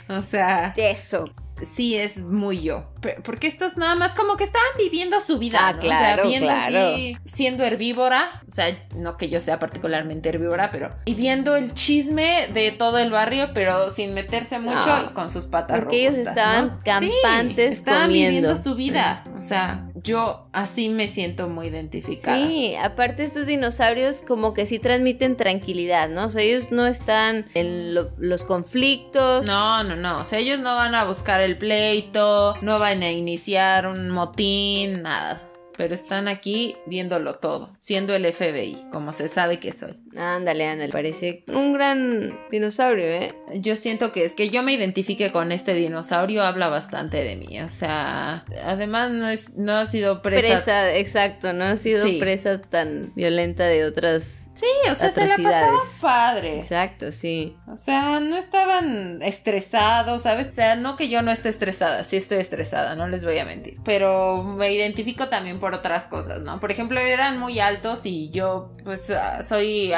O 0.09 0.19
sea, 0.19 0.73
Eso. 0.75 1.29
sí 1.73 1.95
es 1.95 2.21
muy 2.21 2.61
yo. 2.61 2.91
Porque 3.23 3.47
estos 3.47 3.77
nada 3.77 3.95
más 3.95 4.13
como 4.13 4.35
que 4.35 4.43
estaban 4.43 4.67
viviendo 4.77 5.21
su 5.21 5.39
vida. 5.39 5.59
Ah, 5.69 5.71
¿no? 5.73 5.79
claro, 5.79 6.23
o 6.23 6.29
sea, 6.29 6.37
viendo 6.37 6.47
claro. 6.47 6.87
así, 6.95 7.17
siendo 7.25 7.63
herbívora. 7.63 8.41
O 8.49 8.51
sea, 8.51 8.77
no 8.93 9.15
que 9.15 9.29
yo 9.29 9.39
sea 9.39 9.57
particularmente 9.57 10.27
herbívora, 10.27 10.69
pero. 10.69 10.93
Y 11.05 11.13
viendo 11.13 11.55
el 11.55 11.73
chisme 11.73 12.47
de 12.53 12.73
todo 12.73 12.97
el 12.97 13.09
barrio, 13.09 13.51
pero 13.53 13.89
sin 13.89 14.13
meterse 14.13 14.59
mucho 14.59 14.85
No, 14.85 15.05
y 15.05 15.13
con 15.13 15.29
sus 15.29 15.45
patas 15.45 15.79
porque 15.79 16.01
ellos 16.01 16.15
robustas, 16.15 16.35
estaban 16.37 16.67
¿no? 16.67 16.79
campantes 16.83 17.69
Sí, 17.69 17.73
estaban 17.73 18.01
comiendo. 18.07 18.31
viviendo 18.35 18.57
su 18.61 18.75
vida. 18.75 19.23
O 19.37 19.39
sea, 19.41 19.88
yo 20.03 20.47
así 20.53 20.89
me 20.89 21.07
siento 21.07 21.49
muy 21.49 21.67
identificada. 21.67 22.37
Sí, 22.37 22.75
aparte 22.75 23.23
estos 23.23 23.45
dinosaurios 23.45 24.21
como 24.27 24.53
que 24.53 24.65
sí 24.65 24.79
transmiten 24.79 25.35
tranquilidad, 25.37 26.09
¿no? 26.09 26.25
O 26.25 26.29
sea, 26.29 26.41
ellos 26.43 26.71
no 26.71 26.85
están 26.87 27.45
en 27.53 27.93
lo- 27.95 28.11
los 28.17 28.45
conflictos. 28.45 29.45
No, 29.47 29.83
no, 29.83 29.95
no. 29.95 30.19
O 30.19 30.23
sea, 30.25 30.39
ellos 30.39 30.59
no 30.59 30.75
van 30.75 30.95
a 30.95 31.03
buscar 31.05 31.41
el 31.41 31.57
pleito, 31.57 32.55
no 32.61 32.79
van 32.79 33.03
a 33.03 33.11
iniciar 33.11 33.87
un 33.87 34.09
motín, 34.09 35.01
nada. 35.03 35.41
Pero 35.79 35.95
están 35.95 36.27
aquí 36.27 36.75
viéndolo 36.87 37.35
todo, 37.35 37.73
siendo 37.79 38.13
el 38.13 38.25
FBI, 38.33 38.87
como 38.91 39.13
se 39.13 39.29
sabe 39.29 39.61
que 39.61 39.71
soy. 39.71 39.97
Ándale, 40.17 40.65
ándale. 40.67 40.91
Parece 40.91 41.45
un 41.47 41.71
gran 41.71 42.37
dinosaurio, 42.51 43.05
¿eh? 43.05 43.33
Yo 43.53 43.77
siento 43.77 44.11
que 44.11 44.25
es 44.25 44.33
que 44.33 44.49
yo 44.49 44.61
me 44.61 44.73
identifique 44.73 45.31
con 45.31 45.53
este 45.53 45.73
dinosaurio 45.73 46.43
habla 46.43 46.67
bastante 46.67 47.23
de 47.23 47.37
mí. 47.37 47.61
O 47.61 47.69
sea, 47.69 48.43
además 48.65 49.11
no, 49.11 49.29
es, 49.29 49.55
no 49.55 49.77
ha 49.77 49.85
sido 49.85 50.21
presa. 50.21 50.47
Presa, 50.47 50.95
exacto, 50.97 51.53
no 51.53 51.63
ha 51.63 51.77
sido 51.77 52.03
Sí. 52.03 52.17
presa 52.19 52.59
tan 52.59 53.13
violenta 53.15 53.65
de 53.65 53.85
otras. 53.85 54.51
Sí, 54.55 54.65
o 54.91 54.95
sea, 54.95 55.11
se 55.11 55.25
la 55.25 55.37
pasaban 55.37 55.79
padre. 56.01 56.59
Exacto, 56.59 57.13
sí. 57.13 57.55
O 57.71 57.77
sea, 57.77 58.19
no 58.19 58.35
estaban 58.35 59.21
estresados, 59.21 60.23
¿sabes? 60.23 60.49
O 60.49 60.53
sea, 60.53 60.75
no 60.75 60.97
que 60.97 61.07
yo 61.07 61.21
no 61.21 61.31
esté 61.31 61.47
estresada, 61.47 62.03
sí 62.03 62.17
estoy 62.17 62.39
estresada, 62.39 62.95
no 62.95 63.07
les 63.07 63.23
voy 63.23 63.37
a 63.37 63.45
mentir. 63.45 63.77
Pero 63.85 64.43
me 64.43 64.73
identifico 64.73 65.29
también 65.29 65.61
por 65.61 65.68
otras 65.75 66.07
cosas, 66.07 66.41
¿no? 66.41 66.59
Por 66.59 66.71
ejemplo, 66.71 66.99
eran 66.99 67.37
muy 67.39 67.59
altos 67.59 68.05
y 68.05 68.29
yo, 68.29 68.75
pues, 68.83 69.09
ah, 69.11 69.41
soy 69.43 69.91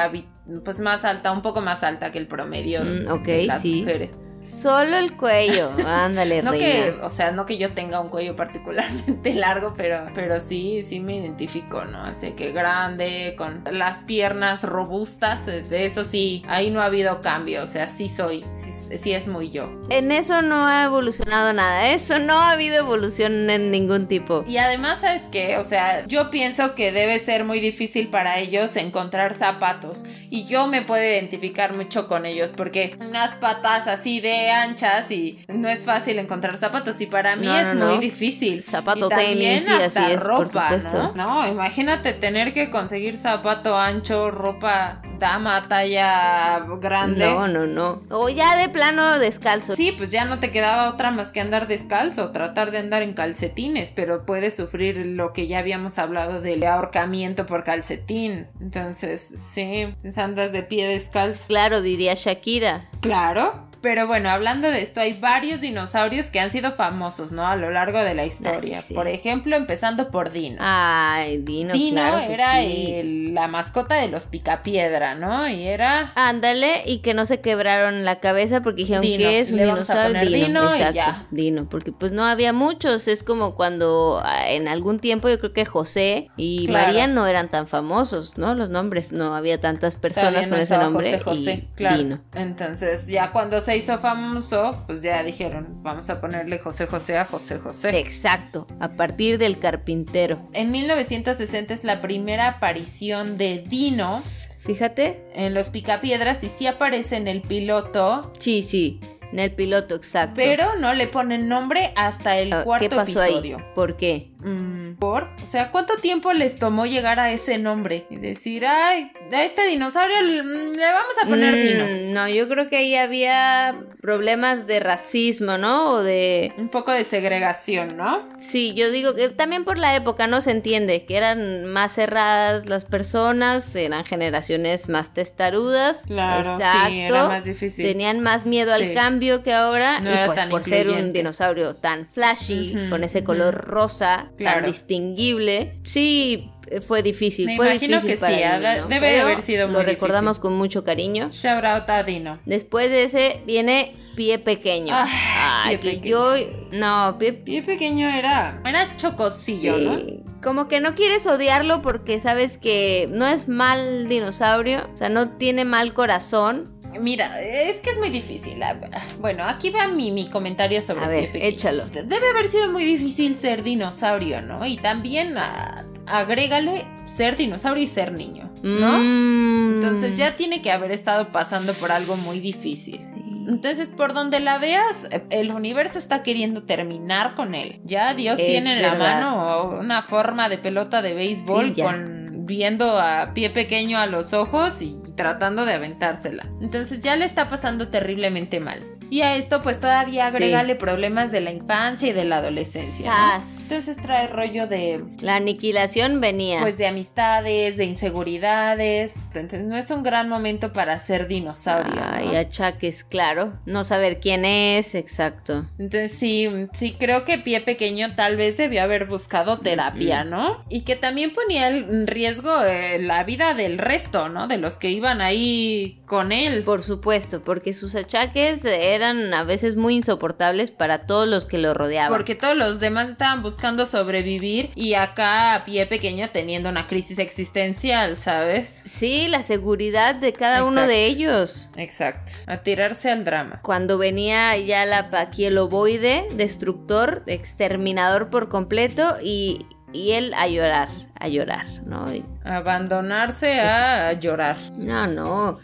pues 0.64 0.80
más 0.80 1.04
alta, 1.04 1.32
un 1.32 1.42
poco 1.42 1.60
más 1.60 1.82
alta 1.84 2.10
que 2.10 2.18
el 2.18 2.26
promedio 2.26 2.80
Mm, 2.84 3.22
de 3.22 3.46
las 3.46 3.62
sí. 3.62 3.80
mujeres. 3.80 4.12
Solo 4.42 4.96
el 4.96 5.16
cuello, 5.16 5.70
ándale, 5.86 6.42
No 6.42 6.50
reina. 6.52 6.66
que, 6.66 6.90
o 7.02 7.08
sea, 7.08 7.32
no 7.32 7.46
que 7.46 7.58
yo 7.58 7.72
tenga 7.72 8.00
un 8.00 8.08
cuello 8.08 8.34
particularmente 8.36 9.34
largo, 9.34 9.74
pero, 9.76 10.06
pero 10.14 10.40
sí, 10.40 10.82
sí 10.82 11.00
me 11.00 11.16
identifico, 11.16 11.84
¿no? 11.84 12.02
Así 12.02 12.32
que 12.32 12.52
grande, 12.52 13.34
con 13.38 13.62
las 13.70 14.02
piernas 14.02 14.64
robustas, 14.64 15.46
eh, 15.48 15.62
de 15.62 15.84
eso 15.86 16.04
sí, 16.04 16.42
ahí 16.48 16.70
no 16.70 16.80
ha 16.82 16.86
habido 16.86 17.20
cambio, 17.22 17.62
o 17.62 17.66
sea, 17.66 17.86
sí 17.86 18.08
soy, 18.08 18.44
sí, 18.52 18.98
sí 18.98 19.12
es 19.12 19.28
muy 19.28 19.50
yo. 19.50 19.70
En 19.90 20.10
eso 20.12 20.42
no 20.42 20.66
ha 20.66 20.84
evolucionado 20.84 21.52
nada, 21.52 21.90
eso 21.90 22.18
no 22.18 22.34
ha 22.34 22.50
habido 22.50 22.76
evolución 22.76 23.48
en 23.50 23.70
ningún 23.70 24.08
tipo. 24.08 24.44
Y 24.46 24.56
además, 24.58 25.00
¿sabes 25.00 25.28
qué? 25.30 25.56
O 25.58 25.64
sea, 25.64 26.06
yo 26.06 26.30
pienso 26.30 26.74
que 26.74 26.92
debe 26.92 27.18
ser 27.18 27.44
muy 27.44 27.60
difícil 27.60 28.08
para 28.08 28.38
ellos 28.38 28.76
encontrar 28.76 29.34
zapatos. 29.34 30.04
Y 30.30 30.44
yo 30.44 30.66
me 30.66 30.80
puedo 30.80 31.02
identificar 31.04 31.76
mucho 31.76 32.08
con 32.08 32.24
ellos 32.24 32.52
porque 32.56 32.96
unas 33.00 33.34
patas 33.34 33.86
así 33.86 34.20
de 34.20 34.31
anchas 34.50 35.10
y 35.10 35.44
no 35.48 35.68
es 35.68 35.84
fácil 35.84 36.18
encontrar 36.18 36.56
zapatos. 36.56 37.00
Y 37.00 37.06
para 37.06 37.36
mí 37.36 37.46
No, 37.46 37.56
es 37.58 37.74
no, 37.74 37.86
muy 37.86 37.94
no. 37.96 38.00
difícil. 38.00 38.62
Zapato, 38.62 39.06
y 39.06 39.08
también 39.08 39.64
tenis, 39.64 39.66
y 39.68 39.82
hasta 39.82 40.04
así 40.06 40.12
es, 40.12 40.18
por 40.20 40.26
ropa. 40.52 41.12
No, 41.14 41.46
imagínate 41.48 42.12
tener 42.12 42.52
que 42.52 42.70
conseguir 42.70 43.16
zapato 43.16 43.76
ancho, 43.78 44.30
ropa 44.30 45.02
dama, 45.18 45.68
talla 45.68 46.64
grande. 46.80 47.24
No, 47.26 47.46
no, 47.46 47.66
no. 47.66 48.02
O 48.10 48.28
ya 48.28 48.56
de 48.56 48.68
plano 48.68 49.18
descalzo. 49.20 49.76
Sí, 49.76 49.92
pues 49.92 50.10
ya 50.10 50.24
no 50.24 50.40
te 50.40 50.50
quedaba 50.50 50.90
otra 50.90 51.10
más 51.12 51.30
que 51.32 51.40
andar 51.40 51.68
descalzo, 51.68 52.30
tratar 52.30 52.72
de 52.72 52.78
andar 52.78 53.02
en 53.02 53.12
calcetines, 53.14 53.92
pero 53.92 54.26
puedes 54.26 54.56
sufrir 54.56 54.96
lo 55.06 55.32
que 55.32 55.46
ya 55.46 55.58
habíamos 55.60 55.98
hablado 55.98 56.40
del 56.40 56.64
ahorcamiento 56.64 57.46
por 57.46 57.62
calcetín. 57.62 58.48
Entonces, 58.60 59.32
sí, 59.52 59.94
andas 60.16 60.52
de 60.52 60.62
pie 60.62 60.88
descalzo. 60.88 61.46
Claro, 61.46 61.82
diría 61.82 62.14
Shakira. 62.14 62.88
Claro. 63.00 63.68
Pero 63.82 64.06
bueno, 64.06 64.30
hablando 64.30 64.70
de 64.70 64.80
esto, 64.80 65.00
hay 65.00 65.12
varios 65.14 65.60
dinosaurios 65.60 66.30
que 66.30 66.40
han 66.40 66.50
sido 66.52 66.72
famosos, 66.72 67.32
¿no? 67.32 67.46
A 67.46 67.56
lo 67.56 67.70
largo 67.70 67.98
de 67.98 68.14
la 68.14 68.24
historia. 68.24 68.78
Ah, 68.78 68.80
sí, 68.80 68.88
sí. 68.88 68.94
Por 68.94 69.08
ejemplo, 69.08 69.56
empezando 69.56 70.10
por 70.10 70.30
Dino. 70.32 70.56
Ay, 70.60 71.38
Dino, 71.38 71.72
Dino 71.74 72.00
claro 72.00 72.26
que 72.26 72.32
era 72.32 72.60
sí. 72.62 72.92
el- 72.94 73.34
la 73.34 73.48
mascota 73.48 73.96
de 73.96 74.08
los 74.08 74.28
Picapiedra, 74.28 75.14
¿no? 75.16 75.48
Y 75.48 75.66
era 75.66 76.12
Ándale, 76.14 76.82
y 76.86 76.98
que 76.98 77.12
no 77.14 77.26
se 77.26 77.40
quebraron 77.40 78.04
la 78.04 78.20
cabeza 78.20 78.60
porque 78.62 78.82
dijeron 78.82 79.02
Dino, 79.02 79.18
que 79.18 79.40
es 79.40 79.50
un 79.50 79.56
le 79.56 79.64
dinosaurio. 79.64 80.20
Dino 80.30 80.62
y 80.76 80.78
exacto, 80.78 80.94
ya. 80.94 81.26
Dino, 81.30 81.68
porque 81.68 81.90
pues 81.92 82.12
no 82.12 82.24
había 82.24 82.52
muchos. 82.52 83.08
Es 83.08 83.22
como 83.22 83.56
cuando 83.56 84.20
ah, 84.24 84.48
en 84.50 84.68
algún 84.68 85.00
tiempo 85.00 85.28
yo 85.28 85.38
creo 85.40 85.52
que 85.52 85.64
José 85.64 86.28
y 86.36 86.66
Claro. 86.66 86.86
María 86.86 87.06
no 87.08 87.26
eran 87.26 87.50
tan 87.50 87.66
famosos, 87.66 88.38
¿no? 88.38 88.54
Los 88.54 88.70
nombres, 88.70 89.12
no 89.12 89.34
había 89.34 89.60
tantas 89.60 89.96
personas 89.96 90.46
no 90.46 90.52
con 90.54 90.60
ese 90.62 90.78
nombre. 90.78 91.06
José 91.18 91.20
José, 91.24 91.52
y 91.52 91.74
claro. 91.74 91.96
Dino. 91.98 92.20
Entonces, 92.34 93.06
ya 93.08 93.32
cuando 93.32 93.60
se 93.60 93.71
hizo 93.76 93.98
famoso, 93.98 94.84
pues 94.86 95.02
ya 95.02 95.22
dijeron, 95.22 95.82
vamos 95.82 96.08
a 96.10 96.20
ponerle 96.20 96.58
José 96.58 96.86
José 96.86 97.18
a 97.18 97.24
José 97.24 97.58
José. 97.58 97.98
Exacto, 97.98 98.66
a 98.80 98.88
partir 98.90 99.38
del 99.38 99.58
carpintero. 99.58 100.48
En 100.52 100.70
1960 100.70 101.74
es 101.74 101.84
la 101.84 102.00
primera 102.00 102.48
aparición 102.48 103.36
de 103.38 103.64
Dino 103.68 104.20
Fíjate. 104.58 105.24
en 105.34 105.54
los 105.54 105.70
Picapiedras 105.70 106.42
y 106.44 106.48
sí 106.48 106.66
aparece 106.66 107.16
en 107.16 107.28
el 107.28 107.42
piloto, 107.42 108.32
Sí, 108.38 108.62
sí, 108.62 109.00
en 109.32 109.38
el 109.38 109.52
piloto, 109.54 109.94
exacto. 109.96 110.34
pero 110.36 110.76
no 110.78 110.92
le 110.94 111.06
ponen 111.08 111.48
nombre 111.48 111.92
hasta 111.96 112.38
el 112.38 112.52
Ah, 112.52 112.62
cuarto 112.64 112.88
¿Qué 112.88 112.94
pasó 112.96 113.22
episodio. 113.22 113.56
ahí? 113.58 113.64
¿Por 113.74 113.96
qué? 113.96 114.30
Mm, 114.38 114.94
¿Por? 114.98 115.24
O 115.42 115.46
sea, 115.46 115.70
¿cuánto 115.72 115.96
tiempo 115.96 116.32
les 116.32 116.58
tomó 116.58 116.84
llegar 116.86 117.18
a 117.18 117.32
ese 117.32 117.58
nombre? 117.58 118.06
Y 118.10 118.16
decir, 118.16 118.66
ay, 118.66 119.10
a 119.34 119.44
este 119.44 119.66
dinosaurio 119.66 120.20
le 120.22 120.42
mm, 120.42 120.72
vamos 120.78 121.14
a 121.22 121.26
poner 121.26 121.54
Mm, 121.54 121.56
Dino. 122.04 122.12
No, 122.12 122.28
yo 122.28 122.48
creo 122.48 122.68
que 122.68 122.76
ahí 122.76 122.94
había 122.96 123.74
problemas 124.00 124.66
de 124.66 124.80
racismo, 124.80 125.58
¿no? 125.58 125.92
O 125.94 126.02
de... 126.02 126.52
Un 126.58 126.68
poco 126.68 126.92
de 126.92 127.04
segregación, 127.04 127.96
¿no? 127.96 128.20
Sí, 128.40 128.74
yo 128.74 128.90
digo 128.90 129.14
que 129.14 129.28
también 129.30 129.64
por 129.64 129.78
la 129.78 129.94
época 129.96 130.26
no 130.26 130.40
se 130.40 130.50
entiende, 130.50 131.04
que 131.06 131.16
eran 131.16 131.66
más 131.66 131.94
cerradas 131.94 132.66
las 132.66 132.84
personas, 132.84 133.74
eran 133.76 134.04
generaciones 134.04 134.88
más 134.88 135.14
testarudas. 135.14 136.02
Claro, 136.06 136.54
Exacto. 136.54 136.88
sí, 136.90 137.00
era 137.00 137.28
más 137.28 137.44
difícil. 137.44 137.86
Tenían 137.86 138.20
más 138.20 138.44
miedo 138.46 138.74
Sí. 138.76 138.82
al 138.84 138.92
cambio 138.92 139.42
que 139.42 139.52
ahora. 139.52 140.00
No 140.00 140.10
y 140.12 140.16
pues 140.26 140.40
por 140.46 140.62
ser 140.64 140.88
un 140.90 141.10
dinosaurio 141.10 141.76
tan 141.76 142.06
flashy, 142.08 142.74
con 142.90 143.04
ese 143.04 143.24
color 143.24 143.54
rosa, 143.54 144.30
Claro. 144.36 144.60
tan 144.62 144.70
distinguible, 144.70 145.78
sí 145.84 146.51
fue 146.80 147.02
difícil. 147.02 147.46
Me 147.46 147.56
fue 147.56 147.70
imagino 147.70 147.96
difícil 148.00 148.14
que 148.14 148.20
para 148.20 148.34
sí, 148.82 148.88
debe 148.88 149.00
pero 149.00 149.22
haber 149.22 149.42
sido 149.42 149.68
muy 149.68 149.76
Lo 149.76 149.82
recordamos 149.82 150.38
con 150.38 150.54
mucho 150.54 150.84
cariño. 150.84 151.28
Shout 151.30 151.64
out 151.64 151.90
a 151.90 152.02
Dino. 152.02 152.38
Después 152.46 152.88
de 152.90 153.04
ese 153.04 153.42
viene 153.46 153.96
Pie 154.16 154.38
Pequeño. 154.38 154.94
Ay, 154.96 155.08
Ay, 155.38 155.76
Pie 155.78 155.90
que 155.92 155.96
Pequeño. 155.98 156.36
yo. 156.36 156.68
No, 156.72 157.16
Pie. 157.18 157.32
Pie 157.32 157.62
pequeño 157.62 158.08
era. 158.08 158.60
Era 158.64 158.96
chocosillo, 158.96 159.78
¿no? 159.78 159.94
sí. 159.98 160.20
Como 160.42 160.66
que 160.66 160.80
no 160.80 160.96
quieres 160.96 161.26
odiarlo 161.28 161.82
porque 161.82 162.20
sabes 162.20 162.58
que 162.58 163.08
no 163.12 163.28
es 163.28 163.46
mal 163.46 164.08
dinosaurio, 164.08 164.88
o 164.92 164.96
sea, 164.96 165.08
no 165.08 165.36
tiene 165.36 165.64
mal 165.64 165.94
corazón. 165.94 166.72
Mira, 167.00 167.40
es 167.40 167.80
que 167.80 167.90
es 167.90 167.98
muy 167.98 168.10
difícil. 168.10 168.62
Ah, 168.62 168.76
Bueno, 169.20 169.44
aquí 169.44 169.70
va 169.70 169.88
mi, 169.88 170.10
mi 170.10 170.28
comentario 170.28 170.82
sobre 170.82 171.04
A 171.04 171.08
ver, 171.08 171.30
échalo. 171.34 171.86
Debe 171.86 172.28
haber 172.30 172.46
sido 172.46 172.70
muy 172.70 172.84
difícil 172.84 173.36
ser 173.36 173.62
dinosaurio, 173.62 174.42
¿no? 174.42 174.64
Y 174.66 174.76
también 174.76 175.36
ah, 175.36 175.84
agrégale 176.06 176.86
ser 177.04 177.36
dinosaurio 177.36 177.84
y 177.84 177.88
ser 177.88 178.12
niño, 178.12 178.52
¿no? 178.62 178.98
Mm. 178.98 179.74
Entonces 179.74 180.14
ya 180.14 180.36
tiene 180.36 180.62
que 180.62 180.70
haber 180.70 180.92
estado 180.92 181.32
pasando 181.32 181.72
por 181.74 181.90
algo 181.92 182.16
muy 182.16 182.40
difícil. 182.40 183.00
Entonces, 183.48 183.88
por 183.88 184.14
donde 184.14 184.38
la 184.38 184.58
veas, 184.58 185.08
el 185.30 185.50
universo 185.50 185.98
está 185.98 186.22
queriendo 186.22 186.62
terminar 186.62 187.34
con 187.34 187.56
él. 187.56 187.80
Ya 187.84 188.14
Dios 188.14 188.38
Es 188.38 188.46
tiene 188.46 188.74
en 188.74 188.82
la 188.82 188.94
mano 188.94 189.78
una 189.80 190.02
forma 190.02 190.48
de 190.48 190.58
pelota 190.58 191.02
de 191.02 191.14
béisbol 191.14 191.74
Sí, 191.74 191.82
con 191.82 192.21
viendo 192.44 192.98
a 192.98 193.32
pie 193.34 193.50
pequeño 193.50 193.98
a 193.98 194.06
los 194.06 194.32
ojos 194.32 194.82
y 194.82 194.98
tratando 195.16 195.64
de 195.64 195.74
aventársela. 195.74 196.48
Entonces 196.60 197.00
ya 197.00 197.16
le 197.16 197.24
está 197.24 197.48
pasando 197.48 197.88
terriblemente 197.88 198.60
mal. 198.60 198.91
Y 199.12 199.20
a 199.20 199.36
esto 199.36 199.62
pues 199.62 199.78
todavía 199.78 200.30
Sí. 200.30 200.36
agrégale 200.36 200.74
problemas 200.74 201.30
de 201.32 201.42
la 201.42 201.50
infancia 201.52 202.08
y 202.08 202.12
de 202.14 202.24
la 202.24 202.38
adolescencia. 202.38 203.12
Entonces 203.34 203.98
trae 204.00 204.26
rollo 204.26 204.66
de 204.66 205.04
La 205.20 205.36
aniquilación 205.36 206.18
venía. 206.22 206.60
pues 206.60 206.78
de 206.78 206.86
amistades, 206.86 207.76
de 207.76 207.84
inseguridades. 207.84 209.26
Entonces 209.34 209.64
no 209.66 209.76
es 209.76 209.90
un 209.90 210.02
gran 210.02 210.30
momento 210.30 210.72
para 210.72 210.98
ser 210.98 211.26
dinosaurio. 211.26 211.94
¿no? 211.94 212.00
Ay, 212.10 212.36
achaques, 212.36 213.04
claro. 213.04 213.52
No 213.66 213.84
saber 213.84 214.18
quién 214.18 214.46
es, 214.46 214.94
exacto. 214.94 215.66
Entonces 215.78 216.12
sí, 216.12 216.48
sí 216.72 216.96
creo 216.98 217.26
que 217.26 217.36
pie 217.36 217.60
pequeño 217.60 218.14
tal 218.14 218.36
vez 218.36 218.56
debió 218.56 218.82
haber 218.82 219.04
buscado 219.04 219.58
terapia, 219.58 220.24
¿no? 220.24 220.64
Y 220.70 220.82
que 220.82 220.96
también 220.96 221.34
ponía 221.34 221.68
en 221.68 222.06
riesgo 222.06 222.50
eh, 222.64 222.98
la 222.98 223.24
vida 223.24 223.52
del 223.52 223.76
resto, 223.76 224.30
¿no? 224.30 224.48
De 224.48 224.56
los 224.56 224.78
que 224.78 224.88
iban 224.90 225.20
ahí 225.20 226.00
con 226.06 226.32
él. 226.32 226.62
Por 226.64 226.82
supuesto, 226.82 227.42
porque 227.44 227.74
sus 227.74 227.94
achaques 227.94 228.64
eran 228.64 229.01
a 229.02 229.44
veces 229.44 229.76
muy 229.76 229.96
insoportables 229.96 230.70
para 230.70 231.06
todos 231.06 231.28
los 231.28 231.44
que 231.44 231.58
lo 231.58 231.74
rodeaban. 231.74 232.12
Porque 232.12 232.34
todos 232.34 232.56
los 232.56 232.80
demás 232.80 233.08
estaban 233.08 233.42
buscando 233.42 233.86
sobrevivir 233.86 234.70
y 234.74 234.94
acá 234.94 235.54
a 235.54 235.64
pie 235.64 235.86
pequeño 235.86 236.28
teniendo 236.32 236.68
una 236.68 236.86
crisis 236.86 237.18
existencial, 237.18 238.18
¿sabes? 238.18 238.82
Sí, 238.84 239.28
la 239.28 239.42
seguridad 239.42 240.14
de 240.14 240.32
cada 240.32 240.64
uno 240.64 240.86
de 240.86 241.06
ellos. 241.06 241.70
Exacto. 241.76 242.32
A 242.46 242.58
tirarse 242.58 243.10
al 243.10 243.24
drama. 243.24 243.60
Cuando 243.62 243.98
venía 243.98 244.56
ya 244.58 244.86
la 244.86 245.10
paquieloboide, 245.10 246.28
destructor, 246.34 247.22
exterminador 247.26 248.30
por 248.30 248.48
completo, 248.48 249.16
y, 249.22 249.66
y 249.92 250.12
él 250.12 250.32
a 250.34 250.46
llorar, 250.48 250.88
a 251.18 251.28
llorar, 251.28 251.66
¿no? 251.84 252.06
Abandonarse 252.44 253.60
a 253.60 254.12
llorar. 254.14 254.58
no, 254.76 255.06
no. 255.06 255.58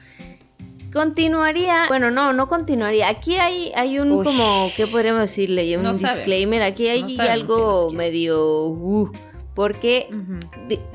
Continuaría, 0.93 1.85
bueno, 1.89 2.11
no, 2.11 2.33
no 2.33 2.49
continuaría. 2.49 3.09
Aquí 3.09 3.37
hay, 3.37 3.73
hay 3.75 3.99
un 3.99 4.11
Uy. 4.13 4.25
como, 4.25 4.69
¿qué 4.77 4.87
podríamos 4.87 5.23
decirle? 5.23 5.77
Un 5.77 5.83
No 5.83 5.95
sabemos, 5.95 6.17
disclaimer. 6.17 6.63
Aquí 6.63 6.89
hay 6.89 7.03
no 7.03 7.09
sabemos 7.11 7.37
si 7.37 7.41
algo 7.43 7.91
medio, 7.93 8.67
uh, 8.69 9.11
porque 9.55 10.09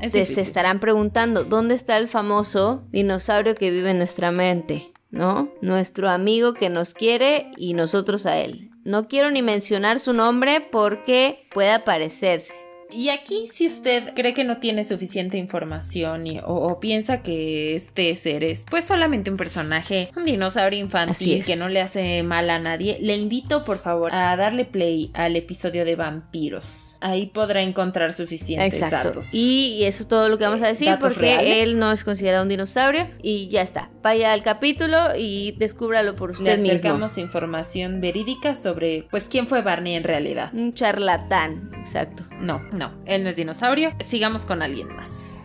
Es 0.00 0.12
te- 0.12 0.26
se 0.26 0.40
estarán 0.40 0.80
preguntando 0.80 1.44
dónde 1.44 1.74
está 1.74 1.96
el 1.98 2.08
famoso 2.08 2.82
dinosaurio 2.90 3.54
que 3.54 3.70
vive 3.70 3.90
en 3.90 3.98
nuestra 3.98 4.30
mente, 4.30 4.92
¿no? 5.10 5.48
Nuestro 5.60 6.08
amigo 6.10 6.54
que 6.54 6.70
nos 6.70 6.94
quiere 6.94 7.50
y 7.56 7.74
nosotros 7.74 8.26
a 8.26 8.38
él. 8.38 8.70
No 8.84 9.08
quiero 9.08 9.30
ni 9.30 9.42
mencionar 9.42 10.00
su 10.00 10.12
nombre 10.12 10.60
porque 10.60 11.46
puede 11.52 11.70
aparecerse. 11.72 12.52
Y 12.94 13.08
aquí 13.08 13.48
si 13.52 13.66
usted 13.66 14.14
cree 14.14 14.34
que 14.34 14.44
no 14.44 14.58
tiene 14.58 14.84
suficiente 14.84 15.36
información 15.38 16.26
y- 16.26 16.38
o, 16.38 16.54
o 16.54 16.80
piensa 16.80 17.22
que 17.22 17.74
este 17.74 18.14
ser 18.16 18.44
es 18.44 18.64
pues 18.70 18.84
solamente 18.84 19.30
un 19.30 19.36
personaje, 19.36 20.10
un 20.16 20.24
dinosaurio 20.24 20.78
infantil 20.78 21.40
es. 21.40 21.46
que 21.46 21.56
no 21.56 21.68
le 21.68 21.80
hace 21.80 22.22
mal 22.22 22.48
a 22.50 22.58
nadie, 22.58 22.98
le 23.00 23.16
invito 23.16 23.64
por 23.64 23.78
favor 23.78 24.14
a 24.14 24.36
darle 24.36 24.64
play 24.64 25.10
al 25.14 25.36
episodio 25.36 25.84
de 25.84 25.96
vampiros. 25.96 26.98
Ahí 27.00 27.26
podrá 27.26 27.62
encontrar 27.62 28.12
suficientes 28.14 28.74
Exacto. 28.74 29.08
datos. 29.08 29.34
Y 29.34 29.82
eso 29.84 30.02
es 30.04 30.08
todo 30.08 30.28
lo 30.28 30.38
que 30.38 30.44
vamos 30.44 30.62
a 30.62 30.66
Eh, 30.66 30.70
decir 30.70 30.96
porque 31.00 31.20
reales. 31.20 31.68
él 31.68 31.78
no 31.78 31.92
es 31.92 32.04
considerado 32.04 32.42
un 32.42 32.48
dinosaurio 32.48 33.08
y 33.22 33.48
ya 33.48 33.62
está. 33.62 33.90
Vaya 34.02 34.32
al 34.32 34.42
capítulo 34.42 34.98
y 35.18 35.52
descúbralo 35.58 36.14
por 36.16 36.30
le 36.30 36.36
usted 36.38 36.58
mismo. 36.58 36.68
acercamos 36.72 37.18
información 37.18 38.00
verídica 38.00 38.54
sobre 38.54 39.06
pues 39.10 39.24
quién 39.28 39.48
fue 39.48 39.62
Barney 39.62 39.94
en 39.94 40.04
realidad. 40.04 40.50
Un 40.52 40.74
charlatán, 40.74 41.70
exacto. 41.80 42.24
No, 42.40 42.60
no, 42.72 42.83
él 43.06 43.24
no 43.24 43.30
es 43.30 43.36
dinosaurio. 43.36 43.92
Sigamos 44.04 44.46
con 44.46 44.62
alguien 44.62 44.94
más. 44.94 45.38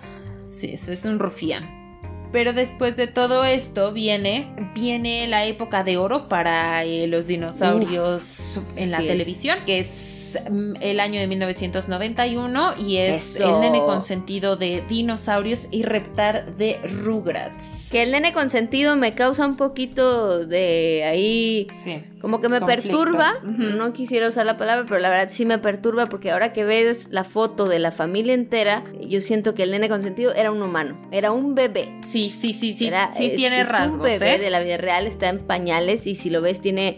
Sí, 0.49 0.71
ese 0.73 0.93
es 0.93 1.05
un 1.05 1.19
rufián. 1.19 1.79
Pero 2.31 2.53
después 2.53 2.95
de 2.95 3.07
todo 3.07 3.43
esto 3.43 3.91
viene, 3.91 4.53
viene 4.75 5.27
la 5.27 5.45
época 5.45 5.83
de 5.83 5.97
oro 5.97 6.29
para 6.29 6.83
eh, 6.83 7.07
los 7.07 7.25
dinosaurios 7.25 8.61
en 8.75 8.91
la 8.91 9.01
es. 9.01 9.07
televisión, 9.07 9.59
que 9.65 9.79
es 9.79 9.87
mm, 10.49 10.73
el 10.81 10.99
año 10.99 11.19
de 11.19 11.27
1991 11.27 12.73
y 12.77 12.97
es 12.97 13.35
Eso. 13.37 13.55
el 13.55 13.61
nene 13.61 13.79
consentido 13.79 14.55
de 14.55 14.83
dinosaurios 14.87 15.67
y 15.71 15.83
reptar 15.83 16.55
de 16.57 16.79
Rugrats. 17.03 17.89
Que 17.91 18.03
el 18.03 18.11
nene 18.11 18.33
consentido 18.33 18.95
me 18.95 19.13
causa 19.15 19.45
un 19.47 19.55
poquito 19.57 20.45
de 20.45 21.03
ahí 21.05 21.67
Sí. 21.73 22.03
Como 22.21 22.41
que 22.41 22.49
me 22.49 22.59
Conflicto. 22.59 22.89
perturba, 22.97 23.33
no 23.43 23.93
quisiera 23.93 24.27
usar 24.27 24.45
la 24.45 24.57
palabra, 24.57 24.85
pero 24.85 24.99
la 24.99 25.09
verdad 25.09 25.29
sí 25.31 25.45
me 25.45 25.57
perturba 25.57 26.07
porque 26.07 26.31
ahora 26.31 26.51
que 26.51 26.65
ves 26.65 27.07
la 27.11 27.23
foto 27.23 27.69
de 27.69 27.79
la 27.79 27.91
familia 27.91 28.33
entera, 28.33 28.83
yo 29.07 29.21
siento 29.21 29.55
que 29.55 29.63
el 29.63 29.71
nene 29.71 29.87
consentido 29.87 30.33
era 30.35 30.51
un 30.51 30.61
humano, 30.61 30.99
era 31.11 31.31
un 31.31 31.55
bebé. 31.55 31.95
Sí, 31.99 32.29
sí, 32.29 32.51
sí, 32.51 32.73
sí, 32.77 32.87
Era- 32.87 33.13
sí 33.13 33.27
es- 33.27 33.35
tiene 33.37 33.61
es 33.61 33.69
rasgos, 33.69 33.95
Un 33.95 34.01
bebé 34.03 34.35
¿eh? 34.35 34.37
de 34.37 34.49
la 34.49 34.59
vida 34.59 34.75
real 34.75 35.07
está 35.07 35.29
en 35.29 35.39
pañales 35.39 36.07
y 36.07 36.15
si 36.15 36.29
lo 36.29 36.41
ves 36.41 36.59
tiene 36.59 36.97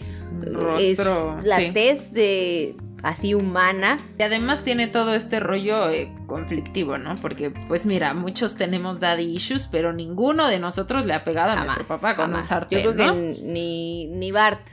es 0.80 0.98
Rostro, 0.98 1.38
la 1.44 1.58
sí. 1.58 1.70
tez 1.72 2.12
de 2.13 2.76
así 3.04 3.34
humana. 3.34 4.00
Y 4.18 4.24
además 4.24 4.64
tiene 4.64 4.88
todo 4.88 5.14
este 5.14 5.40
rollo 5.40 5.90
eh, 5.90 6.12
conflictivo, 6.32 6.98
¿no? 6.98 7.15
Porque, 7.22 7.52
pues 7.52 7.86
mira, 7.86 8.13
muchos 8.13 8.56
tenemos 8.56 9.00
daddy 9.00 9.24
issues, 9.36 9.67
pero 9.67 9.94
ninguno 9.94 10.48
de 10.48 10.60
nosotros 10.60 11.06
le 11.06 11.13
ha 11.13 11.24
pegado 11.24 11.52
a 11.52 11.63
nuestro 11.63 11.86
papá 11.86 12.15
con 12.15 12.34
un 12.34 12.41
sartén, 12.41 12.82
Yo 12.84 12.94
creo 12.96 13.08
¿no? 13.08 13.13
que 13.13 13.39
ni, 13.44 14.06
ni 14.08 14.32
Bart. 14.32 14.65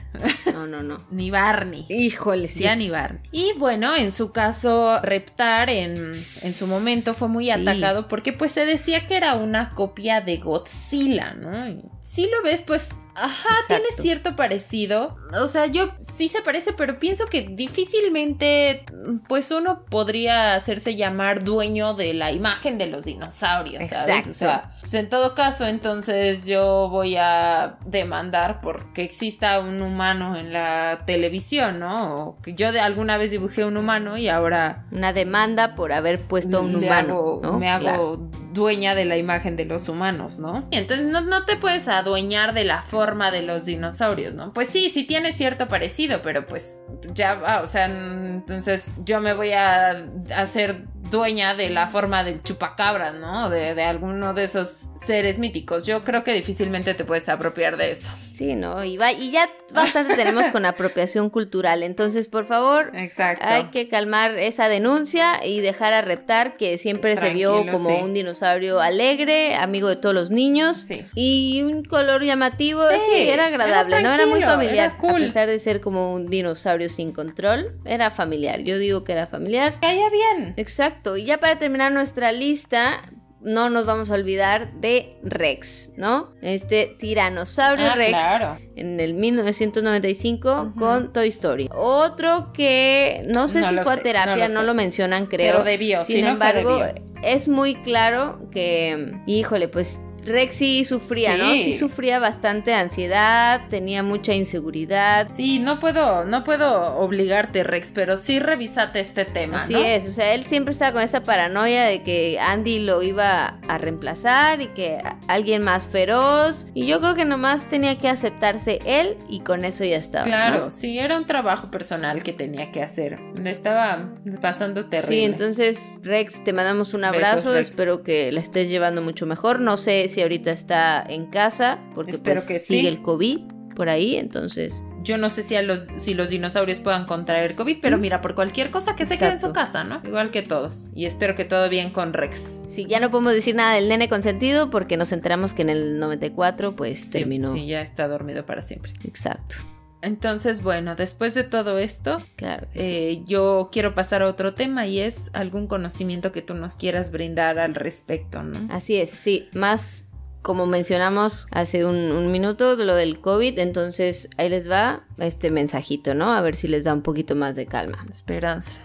No, 0.53 0.65
no, 0.65 0.81
no. 0.83 0.99
Ni 1.11 1.29
Barney. 1.31 1.85
Híjole, 1.89 2.47
sí. 2.47 2.63
Ya 2.63 2.75
ni 2.75 2.89
Barney. 2.89 3.21
Y 3.31 3.53
bueno, 3.57 3.95
en 3.95 4.11
su 4.11 4.31
caso, 4.31 4.99
Reptar 5.01 5.69
en, 5.69 6.11
en 6.43 6.53
su 6.53 6.65
momento 6.67 7.13
fue 7.13 7.27
muy 7.27 7.45
Sí. 7.45 7.51
atacado 7.51 8.07
porque 8.07 8.31
pues 8.33 8.51
se 8.53 8.65
decía 8.65 9.05
que 9.07 9.15
era 9.17 9.35
una 9.35 9.69
copia 9.69 10.21
de 10.21 10.37
Godzilla, 10.37 11.33
¿no? 11.33 11.67
Y 11.67 11.81
si 12.01 12.23
lo 12.29 12.41
ves, 12.43 12.61
pues, 12.61 12.91
ajá, 13.15 13.49
tiene 13.67 13.85
cierto 13.99 14.35
parecido. 14.35 15.17
O 15.41 15.47
sea, 15.47 15.65
yo 15.67 15.91
sí 15.99 16.27
se 16.27 16.41
parece, 16.41 16.73
pero 16.73 16.99
pienso 16.99 17.25
que 17.27 17.41
difícilmente, 17.43 18.85
pues 19.27 19.51
uno 19.51 19.85
podría 19.85 20.55
hacerse 20.55 20.95
llamar 20.95 21.43
dueño 21.49 21.93
de 21.93 22.13
la 22.13 22.31
imagen 22.31 22.77
de 22.77 22.85
los 22.87 23.05
dinosaurios, 23.05 23.87
¿sabes? 23.87 24.27
O 24.27 24.29
Exacto. 24.29 24.33
sea, 24.33 24.71
pues 24.81 24.93
en 24.93 25.09
todo 25.09 25.35
caso, 25.35 25.65
entonces 25.65 26.45
yo 26.45 26.87
voy 26.89 27.15
a 27.17 27.77
demandar 27.85 28.61
porque 28.61 29.03
exista 29.03 29.59
un 29.59 29.81
humano 29.81 30.35
en 30.37 30.53
la 30.53 31.03
televisión, 31.05 31.79
¿no? 31.79 32.15
O 32.15 32.41
que 32.41 32.53
yo 32.53 32.71
de 32.71 32.79
alguna 32.79 33.17
vez 33.17 33.31
dibujé 33.31 33.65
un 33.65 33.77
humano 33.77 34.17
y 34.17 34.29
ahora 34.29 34.85
Una 34.91 35.11
demanda 35.13 35.75
por 35.75 35.91
haber 35.91 36.21
puesto 36.27 36.57
a 36.57 36.61
un 36.61 36.75
humano. 36.75 37.13
hago- 37.15 37.39
¿no? 37.43 37.59
me 37.59 37.69
hago 37.69 37.83
Claro. 37.83 38.29
Dueña 38.59 38.93
de 38.93 39.05
la 39.05 39.17
imagen 39.17 39.55
de 39.55 39.65
los 39.65 39.87
humanos, 39.89 40.37
¿no? 40.37 40.67
Y 40.69 40.77
entonces 40.77 41.07
no, 41.07 41.21
no 41.21 41.45
te 41.45 41.55
puedes 41.55 41.87
adueñar 41.87 42.53
de 42.53 42.65
la 42.65 42.81
forma 42.81 43.31
de 43.31 43.41
los 43.41 43.63
dinosaurios, 43.63 44.33
¿no? 44.33 44.51
Pues 44.53 44.67
sí, 44.67 44.89
sí 44.89 45.05
tiene 45.05 45.31
cierto 45.31 45.67
parecido, 45.67 46.21
pero 46.21 46.45
pues 46.45 46.81
ya 47.13 47.35
va, 47.35 47.61
o 47.61 47.67
sea, 47.67 47.85
entonces 47.85 48.93
yo 49.05 49.21
me 49.21 49.33
voy 49.33 49.53
a 49.53 50.05
hacer 50.35 50.83
dueña 51.09 51.55
de 51.55 51.69
la 51.69 51.87
forma 51.87 52.23
del 52.23 52.43
chupacabra, 52.43 53.11
¿no? 53.11 53.49
De, 53.49 53.73
de 53.75 53.83
alguno 53.83 54.33
de 54.33 54.43
esos 54.43 54.89
seres 54.95 55.39
míticos. 55.39 55.85
Yo 55.85 56.03
creo 56.03 56.23
que 56.23 56.33
difícilmente 56.33 56.93
te 56.93 57.05
puedes 57.05 57.29
apropiar 57.29 57.77
de 57.77 57.91
eso. 57.91 58.11
Sí, 58.31 58.55
¿no? 58.55 58.83
Y, 58.83 58.97
va, 58.97 59.11
y 59.11 59.31
ya 59.31 59.49
bastante 59.73 60.15
tenemos 60.15 60.47
con 60.47 60.65
apropiación 60.65 61.29
cultural. 61.29 61.83
Entonces, 61.83 62.27
por 62.27 62.45
favor, 62.45 62.91
Exacto. 62.95 63.45
hay 63.45 63.65
que 63.65 63.87
calmar 63.87 64.37
esa 64.37 64.69
denuncia 64.69 65.45
y 65.45 65.61
dejar 65.61 65.93
a 65.93 66.01
Reptar, 66.01 66.57
que 66.57 66.77
siempre 66.77 67.17
se 67.17 67.31
vio 67.33 67.65
como 67.69 67.89
sí. 67.89 67.95
un 68.01 68.13
dinosaurio 68.13 68.48
alegre, 68.81 69.55
amigo 69.55 69.87
de 69.89 69.95
todos 69.95 70.15
los 70.15 70.29
niños. 70.29 70.77
Sí. 70.77 71.05
Y 71.15 71.61
un 71.63 71.83
color 71.83 72.23
llamativo, 72.23 72.83
Sí, 72.89 72.95
sí, 73.11 73.29
era 73.29 73.45
agradable, 73.47 73.97
era 73.97 74.09
¿no? 74.09 74.15
Era 74.15 74.25
muy 74.25 74.41
familiar. 74.41 74.73
era 74.89 74.97
cool. 74.97 75.23
A 75.23 75.25
pesar 75.25 75.47
de 75.47 75.59
ser 75.59 75.81
como 75.81 76.13
un 76.13 76.27
dinosaurio 76.27 76.89
sin 76.89 77.11
control, 77.11 77.73
era 77.85 78.11
familiar. 78.11 78.61
Yo 78.61 78.77
digo 78.77 79.03
que 79.03 79.11
era 79.11 79.25
familiar. 79.27 79.73
Caía 79.81 80.09
bien. 80.09 80.53
Exacto. 80.57 81.17
Y 81.17 81.25
ya 81.25 81.37
para 81.39 81.57
terminar 81.57 81.91
nuestra 81.91 82.31
lista, 82.31 83.01
no 83.41 83.69
nos 83.69 83.85
vamos 83.85 84.11
a 84.11 84.15
olvidar 84.15 84.73
de 84.73 85.17
Rex, 85.23 85.91
¿no? 85.95 86.33
Este 86.41 86.95
tiranosaurio 86.99 87.87
Ah, 87.91 87.95
Rex 87.95 88.09
claro. 88.09 88.57
en 88.75 88.99
el 88.99 89.13
1995 89.13 90.61
Ujú. 90.61 90.75
con 90.79 91.13
Toy 91.13 91.27
Story. 91.29 91.69
Otro 91.73 92.51
que 92.53 93.23
no 93.33 93.47
sé 93.47 93.61
No 93.61 93.69
si 93.69 93.77
fue 93.77 93.93
a 93.93 93.97
terapia, 93.97 94.47
no 94.47 94.53
no 94.55 94.63
lo 94.63 94.73
mencionan, 94.73 95.25
creo. 95.27 95.53
Pero 95.53 95.63
debió, 95.63 96.03
Sin 96.03 96.17
si 96.17 96.21
no 96.21 96.29
embargo, 96.29 96.77
debió. 96.77 96.93
es 97.23 97.47
muy 97.47 97.75
claro 97.75 98.49
que, 98.51 99.13
híjole, 99.25 99.67
pues 99.67 100.01
Rex 100.25 100.55
sí 100.55 100.83
sufría, 100.85 101.37
¿no? 101.37 101.51
Sí. 101.53 101.73
Sufría 101.73 102.19
bastante 102.19 102.73
ansiedad, 102.73 103.61
tenía 103.69 104.03
mucha 104.03 104.33
inseguridad. 104.33 105.27
Sí, 105.33 105.59
no 105.59 105.79
puedo, 105.79 106.25
no 106.25 106.43
puedo 106.43 106.97
obligarte, 106.97 107.63
Rex, 107.63 107.91
pero 107.93 108.17
sí 108.17 108.39
revisate 108.39 108.99
este 108.99 109.25
tema, 109.25 109.59
Así 109.63 109.73
¿no? 109.73 109.79
es, 109.79 110.07
o 110.07 110.11
sea, 110.11 110.33
él 110.33 110.43
siempre 110.43 110.71
estaba 110.73 110.93
con 110.93 111.01
esa 111.01 111.21
paranoia 111.23 111.83
de 111.85 112.03
que 112.03 112.39
Andy 112.39 112.79
lo 112.79 113.01
iba 113.01 113.59
a 113.67 113.77
reemplazar 113.77 114.61
y 114.61 114.67
que 114.67 114.97
alguien 115.27 115.63
más 115.63 115.85
feroz. 115.87 116.67
Y 116.73 116.85
yo 116.87 116.99
creo 116.99 117.15
que 117.15 117.25
nomás 117.25 117.67
tenía 117.69 117.97
que 117.97 118.07
aceptarse 118.09 118.79
él 118.85 119.17
y 119.29 119.41
con 119.41 119.65
eso 119.65 119.83
ya 119.83 119.97
estaba. 119.97 120.25
¿no? 120.25 120.31
Claro, 120.31 120.69
sí, 120.69 120.99
era 120.99 121.17
un 121.17 121.25
trabajo 121.25 121.71
personal 121.71 122.23
que 122.23 122.33
tenía 122.33 122.71
que 122.71 122.81
hacer. 122.83 123.19
Le 123.41 123.51
estaba 123.51 124.09
pasando 124.41 124.87
terrible. 124.87 125.17
Sí, 125.17 125.23
entonces 125.23 125.97
Rex, 126.01 126.43
te 126.43 126.53
mandamos 126.53 126.93
un 126.93 127.01
Besos, 127.01 127.15
abrazo, 127.15 127.53
Rex. 127.53 127.69
espero 127.69 128.03
que 128.03 128.31
la 128.31 128.39
estés 128.41 128.69
llevando 128.69 129.01
mucho 129.01 129.25
mejor. 129.25 129.59
No 129.59 129.77
sé 129.77 130.07
si 130.09 130.21
ahorita 130.21 130.51
está 130.51 131.01
en 131.07 131.27
casa, 131.27 131.79
porque 131.95 132.11
Espero 132.11 132.35
pues, 132.41 132.47
que 132.47 132.59
sí. 132.59 132.75
sigue 132.75 132.89
el 132.89 133.01
COVID 133.01 133.39
por 133.75 133.87
ahí, 133.87 134.17
entonces... 134.17 134.83
Yo 135.01 135.17
no 135.17 135.29
sé 135.29 135.43
si, 135.43 135.55
a 135.55 135.61
los, 135.61 135.87
si 135.95 136.13
los 136.13 136.29
dinosaurios 136.29 136.79
puedan 136.81 137.05
contraer 137.05 137.55
COVID, 137.55 137.77
pero 137.81 137.97
mira, 137.97 138.19
por 138.19 138.35
cualquier 138.35 138.69
cosa 138.69 138.97
que 138.97 139.05
se 139.05 139.17
quede 139.17 139.29
en 139.31 139.39
su 139.39 139.47
Mm. 139.47 139.53
Casa, 139.53 139.85
¿no? 139.85 140.01
Igual 140.03 140.29
que 140.31 140.41
todos. 140.41 140.89
Y 140.93 141.05
espero 141.05 141.35
que 141.35 141.45
todo 141.45 141.69
bien 141.69 141.91
con 141.91 142.11
Rex. 142.11 142.61
Sí, 142.67 142.85
ya 142.85 142.99
no 142.99 143.09
podemos 143.09 143.31
decir 143.31 143.55
nada 143.55 143.75
del 143.75 143.87
nene 143.87 144.09
consentido 144.09 144.69
porque 144.69 144.97
nos 144.97 145.13
enteramos 145.13 145.53
que 145.53 145.61
en 145.61 145.69
el 145.69 145.99
94 145.99 146.75
pues 146.75 146.99
Sí, 146.99 147.11
terminó. 147.13 147.53
Sí, 147.53 147.65
ya 147.67 147.81
está 147.81 148.09
dormido 148.09 148.45
para 148.45 148.61
siempre. 148.61 148.91
Exacto, 149.05 149.55
Entonces, 150.01 150.63
bueno, 150.63 150.95
después 150.95 151.33
de 151.33 151.43
todo 151.43 151.77
esto, 151.77 152.21
claro. 152.35 152.67
sí. 152.73 152.79
eh, 152.79 153.23
yo 153.25 153.69
quiero 153.71 153.95
pasar 153.95 154.21
a 154.21 154.27
otro 154.27 154.53
tema 154.53 154.85
y 154.85 154.99
es 154.99 155.29
algún 155.33 155.67
conocimiento 155.67 156.31
que 156.31 156.41
tú 156.41 156.53
nos 156.53 156.75
quieras 156.75 157.11
brindar 157.11 157.59
al 157.59 157.75
respecto, 157.75 158.41
¿no? 158.43 158.73
Así 158.73 158.95
es, 158.95 159.09
sí, 159.09 159.49
más 159.53 160.05
como 160.41 160.65
mencionamos 160.65 161.47
hace 161.51 161.85
un, 161.85 161.95
un 161.95 162.31
minuto 162.31 162.75
lo 162.75 162.95
del 162.95 163.19
COVID, 163.19 163.59
entonces 163.59 164.29
ahí 164.37 164.49
les 164.49 164.71
va 164.71 165.03
este 165.17 165.51
mensajito, 165.51 166.13
¿no? 166.15 166.33
A 166.33 166.41
ver 166.41 166.55
si 166.55 166.67
les 166.67 166.83
da 166.83 166.93
un 166.93 167.01
poquito 167.01 167.35
más 167.35 167.55
de 167.55 167.65
calma. 167.65 168.05
Esperanza. 168.09 168.79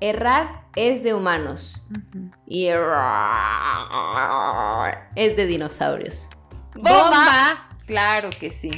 Errar 0.00 0.62
es 0.76 1.02
de 1.02 1.12
humanos 1.12 1.84
y 2.46 2.66
errar 2.66 3.10
es 5.16 5.36
de 5.36 5.46
dinosaurios. 5.46 6.30
¡Bomba! 6.74 7.68
Claro 7.86 8.30
que 8.38 8.50
sí. 8.50 8.70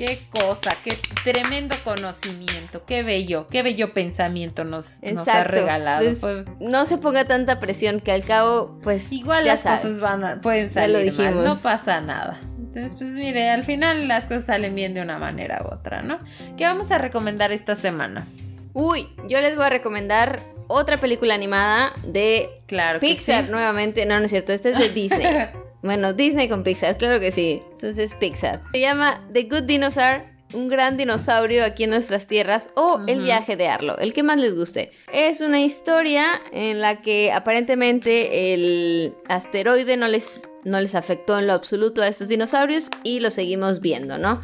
Qué 0.00 0.18
cosa, 0.30 0.74
qué 0.82 0.96
tremendo 1.24 1.76
conocimiento, 1.84 2.86
qué 2.86 3.02
bello, 3.02 3.48
qué 3.50 3.62
bello 3.62 3.92
pensamiento 3.92 4.64
nos, 4.64 4.98
nos 5.02 5.28
ha 5.28 5.44
regalado. 5.44 6.10
Pues, 6.18 6.46
no 6.58 6.86
se 6.86 6.96
ponga 6.96 7.26
tanta 7.26 7.60
presión 7.60 8.00
que 8.00 8.10
al 8.10 8.24
cabo, 8.24 8.78
pues 8.82 9.12
Igual 9.12 9.44
ya 9.44 9.52
las 9.52 9.60
sabes. 9.60 9.82
cosas 9.82 10.00
van 10.00 10.24
a- 10.24 10.40
pueden 10.40 10.70
Ya 10.70 10.88
lo 10.88 10.94
salir 11.00 11.12
mal, 11.12 11.24
dijimos. 11.26 11.44
no 11.44 11.58
pasa 11.58 12.00
nada. 12.00 12.40
Entonces, 12.58 12.94
pues 12.96 13.10
mire, 13.10 13.50
al 13.50 13.62
final 13.62 14.08
las 14.08 14.24
cosas 14.24 14.46
salen 14.46 14.74
bien 14.74 14.94
de 14.94 15.02
una 15.02 15.18
manera 15.18 15.60
u 15.68 15.74
otra, 15.74 16.00
¿no? 16.00 16.18
¿Qué 16.56 16.64
vamos 16.64 16.90
a 16.92 16.96
recomendar 16.96 17.52
esta 17.52 17.76
semana? 17.76 18.26
Uy, 18.72 19.06
yo 19.28 19.42
les 19.42 19.54
voy 19.54 19.66
a 19.66 19.68
recomendar 19.68 20.44
otra 20.66 20.98
película 20.98 21.34
animada 21.34 21.92
de 22.06 22.48
Claro 22.66 23.00
Pixar 23.00 23.44
sí. 23.44 23.50
nuevamente. 23.50 24.06
No, 24.06 24.18
no 24.18 24.24
es 24.24 24.30
cierto, 24.30 24.54
este 24.54 24.70
es 24.70 24.78
de 24.78 24.88
Disney. 24.88 25.26
Bueno, 25.82 26.12
Disney 26.12 26.48
con 26.48 26.62
Pixar, 26.62 26.96
claro 26.96 27.20
que 27.20 27.32
sí. 27.32 27.62
Entonces, 27.72 28.14
Pixar. 28.14 28.62
Se 28.72 28.80
llama 28.80 29.26
The 29.32 29.44
Good 29.44 29.62
Dinosaur 29.62 30.30
un 30.54 30.68
gran 30.68 30.96
dinosaurio 30.96 31.64
aquí 31.64 31.84
en 31.84 31.90
nuestras 31.90 32.26
tierras 32.26 32.70
o 32.74 33.00
El 33.06 33.22
viaje 33.22 33.56
de 33.56 33.68
Arlo, 33.68 33.98
el 33.98 34.12
que 34.12 34.22
más 34.22 34.38
les 34.38 34.54
guste. 34.54 34.92
Es 35.12 35.40
una 35.40 35.60
historia 35.60 36.40
en 36.52 36.80
la 36.80 37.02
que 37.02 37.32
aparentemente 37.32 38.54
el 38.54 39.14
asteroide 39.28 39.96
no 39.96 40.08
les, 40.08 40.48
no 40.64 40.80
les 40.80 40.94
afectó 40.94 41.38
en 41.38 41.46
lo 41.46 41.52
absoluto 41.52 42.02
a 42.02 42.08
estos 42.08 42.28
dinosaurios 42.28 42.90
y 43.04 43.20
lo 43.20 43.30
seguimos 43.30 43.80
viendo, 43.80 44.18
¿no? 44.18 44.42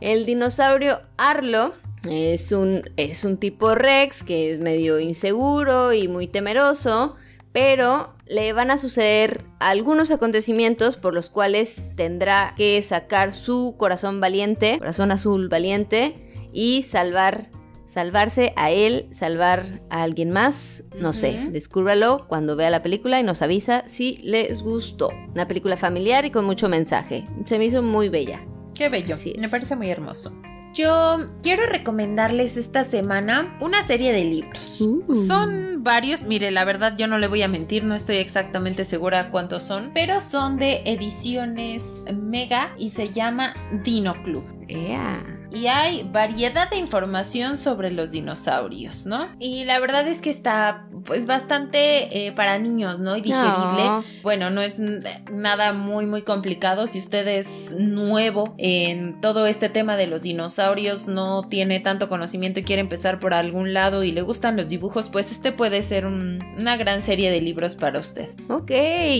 El 0.00 0.26
dinosaurio 0.26 1.00
Arlo 1.16 1.74
es 2.08 2.52
un, 2.52 2.88
es 2.96 3.24
un 3.24 3.38
tipo 3.38 3.74
Rex 3.74 4.22
que 4.22 4.52
es 4.52 4.58
medio 4.58 5.00
inseguro 5.00 5.92
y 5.92 6.08
muy 6.08 6.28
temeroso, 6.28 7.16
pero 7.54 8.12
le 8.26 8.52
van 8.52 8.72
a 8.72 8.78
suceder 8.78 9.44
algunos 9.60 10.10
acontecimientos 10.10 10.96
por 10.96 11.14
los 11.14 11.30
cuales 11.30 11.82
tendrá 11.94 12.52
que 12.56 12.82
sacar 12.82 13.32
su 13.32 13.76
corazón 13.78 14.20
valiente, 14.20 14.80
corazón 14.80 15.12
azul 15.12 15.48
valiente, 15.48 16.50
y 16.52 16.82
salvar, 16.82 17.50
salvarse 17.86 18.52
a 18.56 18.72
él, 18.72 19.06
salvar 19.12 19.82
a 19.88 20.02
alguien 20.02 20.32
más, 20.32 20.82
no 20.98 21.12
sé, 21.12 21.46
descúbralo 21.52 22.26
cuando 22.26 22.56
vea 22.56 22.70
la 22.70 22.82
película 22.82 23.20
y 23.20 23.22
nos 23.22 23.40
avisa 23.40 23.84
si 23.86 24.16
les 24.24 24.64
gustó. 24.64 25.10
Una 25.32 25.46
película 25.46 25.76
familiar 25.76 26.24
y 26.24 26.32
con 26.32 26.44
mucho 26.44 26.68
mensaje. 26.68 27.24
Se 27.44 27.58
me 27.58 27.66
hizo 27.66 27.84
muy 27.84 28.08
bella. 28.08 28.44
Qué 28.74 28.88
bello, 28.88 29.14
me 29.38 29.48
parece 29.48 29.76
muy 29.76 29.90
hermoso. 29.90 30.32
Yo 30.74 31.30
quiero 31.40 31.66
recomendarles 31.66 32.56
esta 32.56 32.82
semana 32.82 33.56
una 33.60 33.86
serie 33.86 34.12
de 34.12 34.24
libros. 34.24 34.80
Uh. 34.80 35.14
Son 35.26 35.84
varios, 35.84 36.24
mire, 36.24 36.50
la 36.50 36.64
verdad 36.64 36.96
yo 36.98 37.06
no 37.06 37.18
le 37.18 37.28
voy 37.28 37.42
a 37.42 37.48
mentir, 37.48 37.84
no 37.84 37.94
estoy 37.94 38.16
exactamente 38.16 38.84
segura 38.84 39.30
cuántos 39.30 39.62
son, 39.62 39.92
pero 39.94 40.20
son 40.20 40.56
de 40.56 40.82
ediciones 40.84 41.84
Mega 42.12 42.74
y 42.76 42.90
se 42.90 43.10
llama 43.10 43.54
Dino 43.84 44.20
Club 44.24 44.44
y 45.54 45.68
hay 45.68 46.02
variedad 46.02 46.68
de 46.68 46.76
información 46.76 47.56
sobre 47.56 47.90
los 47.90 48.10
dinosaurios, 48.10 49.06
¿no? 49.06 49.28
Y 49.38 49.64
la 49.64 49.78
verdad 49.78 50.06
es 50.08 50.20
que 50.20 50.30
está 50.30 50.86
pues 51.04 51.26
bastante 51.26 52.26
eh, 52.26 52.32
para 52.32 52.58
niños, 52.58 52.98
¿no? 52.98 53.16
Y 53.16 53.20
digerible. 53.20 54.04
Bueno, 54.22 54.50
no 54.50 54.60
es 54.60 54.80
nada 55.30 55.72
muy 55.72 56.06
muy 56.06 56.22
complicado. 56.22 56.86
Si 56.86 56.98
usted 56.98 57.26
es 57.28 57.76
nuevo 57.78 58.54
en 58.58 59.20
todo 59.20 59.46
este 59.46 59.68
tema 59.68 59.96
de 59.96 60.06
los 60.06 60.22
dinosaurios, 60.22 61.06
no 61.06 61.42
tiene 61.48 61.80
tanto 61.80 62.08
conocimiento 62.08 62.60
y 62.60 62.64
quiere 62.64 62.80
empezar 62.80 63.20
por 63.20 63.34
algún 63.34 63.72
lado 63.72 64.02
y 64.02 64.12
le 64.12 64.22
gustan 64.22 64.56
los 64.56 64.68
dibujos, 64.68 65.08
pues 65.08 65.30
este 65.30 65.52
puede 65.52 65.82
ser 65.82 66.06
una 66.06 66.76
gran 66.76 67.02
serie 67.02 67.30
de 67.30 67.40
libros 67.40 67.76
para 67.76 68.00
usted. 68.00 68.28
Ok, 68.48 68.70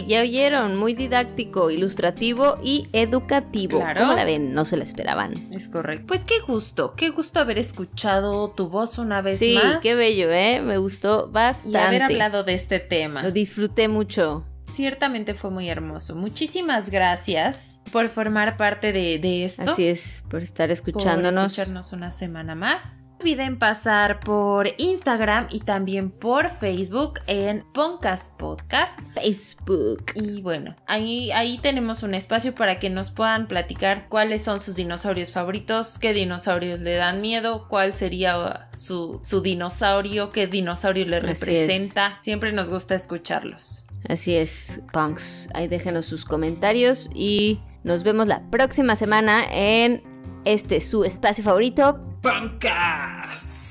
ya 0.06 0.22
oyeron, 0.22 0.76
muy 0.76 0.94
didáctico, 0.94 1.70
ilustrativo 1.70 2.58
y 2.62 2.88
educativo. 2.92 3.78
Claro. 3.78 4.00
¿Cómo 4.00 4.14
la 4.14 4.24
ven? 4.24 4.54
No 4.54 4.64
se 4.64 4.76
la 4.76 4.84
esperaban. 4.84 5.48
Es 5.52 5.68
correcto. 5.68 6.06
Pues 6.06 6.23
qué 6.24 6.40
gusto, 6.40 6.94
qué 6.96 7.10
gusto 7.10 7.40
haber 7.40 7.58
escuchado 7.58 8.50
tu 8.50 8.68
voz 8.68 8.98
una 8.98 9.22
vez 9.22 9.40
más. 9.54 9.74
Sí, 9.74 9.78
qué 9.82 9.94
bello, 9.94 10.30
¿eh? 10.30 10.60
Me 10.60 10.78
gustó 10.78 11.30
bastante. 11.30 11.78
Y 11.78 11.80
haber 11.80 12.02
hablado 12.02 12.44
de 12.44 12.54
este 12.54 12.80
tema. 12.80 13.22
Lo 13.22 13.30
disfruté 13.30 13.88
mucho. 13.88 14.44
Ciertamente 14.66 15.34
fue 15.34 15.50
muy 15.50 15.68
hermoso. 15.68 16.14
Muchísimas 16.16 16.90
gracias 16.90 17.80
por 17.92 18.08
formar 18.08 18.56
parte 18.56 18.92
de, 18.92 19.18
de 19.18 19.44
esto. 19.44 19.62
Así 19.62 19.86
es, 19.86 20.24
por 20.28 20.42
estar 20.42 20.70
escuchándonos. 20.70 21.34
Por 21.34 21.44
escucharnos 21.44 21.92
una 21.92 22.10
semana 22.10 22.54
más 22.54 23.03
olviden 23.20 23.58
pasar 23.58 24.20
por 24.20 24.68
Instagram 24.78 25.48
y 25.50 25.60
también 25.60 26.10
por 26.10 26.50
Facebook 26.50 27.20
en 27.26 27.64
Poncas 27.72 28.30
Podcast. 28.30 29.00
Facebook. 29.14 30.04
Y 30.14 30.42
bueno, 30.42 30.76
ahí, 30.86 31.30
ahí 31.32 31.58
tenemos 31.58 32.02
un 32.02 32.14
espacio 32.14 32.54
para 32.54 32.78
que 32.78 32.90
nos 32.90 33.10
puedan 33.10 33.46
platicar 33.46 34.08
cuáles 34.08 34.44
son 34.44 34.60
sus 34.60 34.76
dinosaurios 34.76 35.32
favoritos, 35.32 35.98
qué 35.98 36.12
dinosaurios 36.12 36.80
le 36.80 36.94
dan 36.94 37.20
miedo, 37.20 37.66
cuál 37.68 37.94
sería 37.94 38.68
su, 38.74 39.20
su 39.22 39.40
dinosaurio, 39.40 40.30
qué 40.30 40.46
dinosaurio 40.46 41.06
le 41.06 41.20
representa. 41.20 42.18
Siempre 42.20 42.52
nos 42.52 42.70
gusta 42.70 42.94
escucharlos. 42.94 43.86
Así 44.08 44.34
es, 44.34 44.82
Punks. 44.92 45.48
Ahí 45.54 45.68
déjenos 45.68 46.06
sus 46.06 46.24
comentarios 46.24 47.08
y 47.14 47.60
nos 47.84 48.02
vemos 48.02 48.26
la 48.26 48.42
próxima 48.50 48.96
semana 48.96 49.44
en 49.50 50.02
este 50.44 50.80
su 50.80 51.04
espacio 51.04 51.42
favorito, 51.42 52.00
Pancas. 52.24 53.63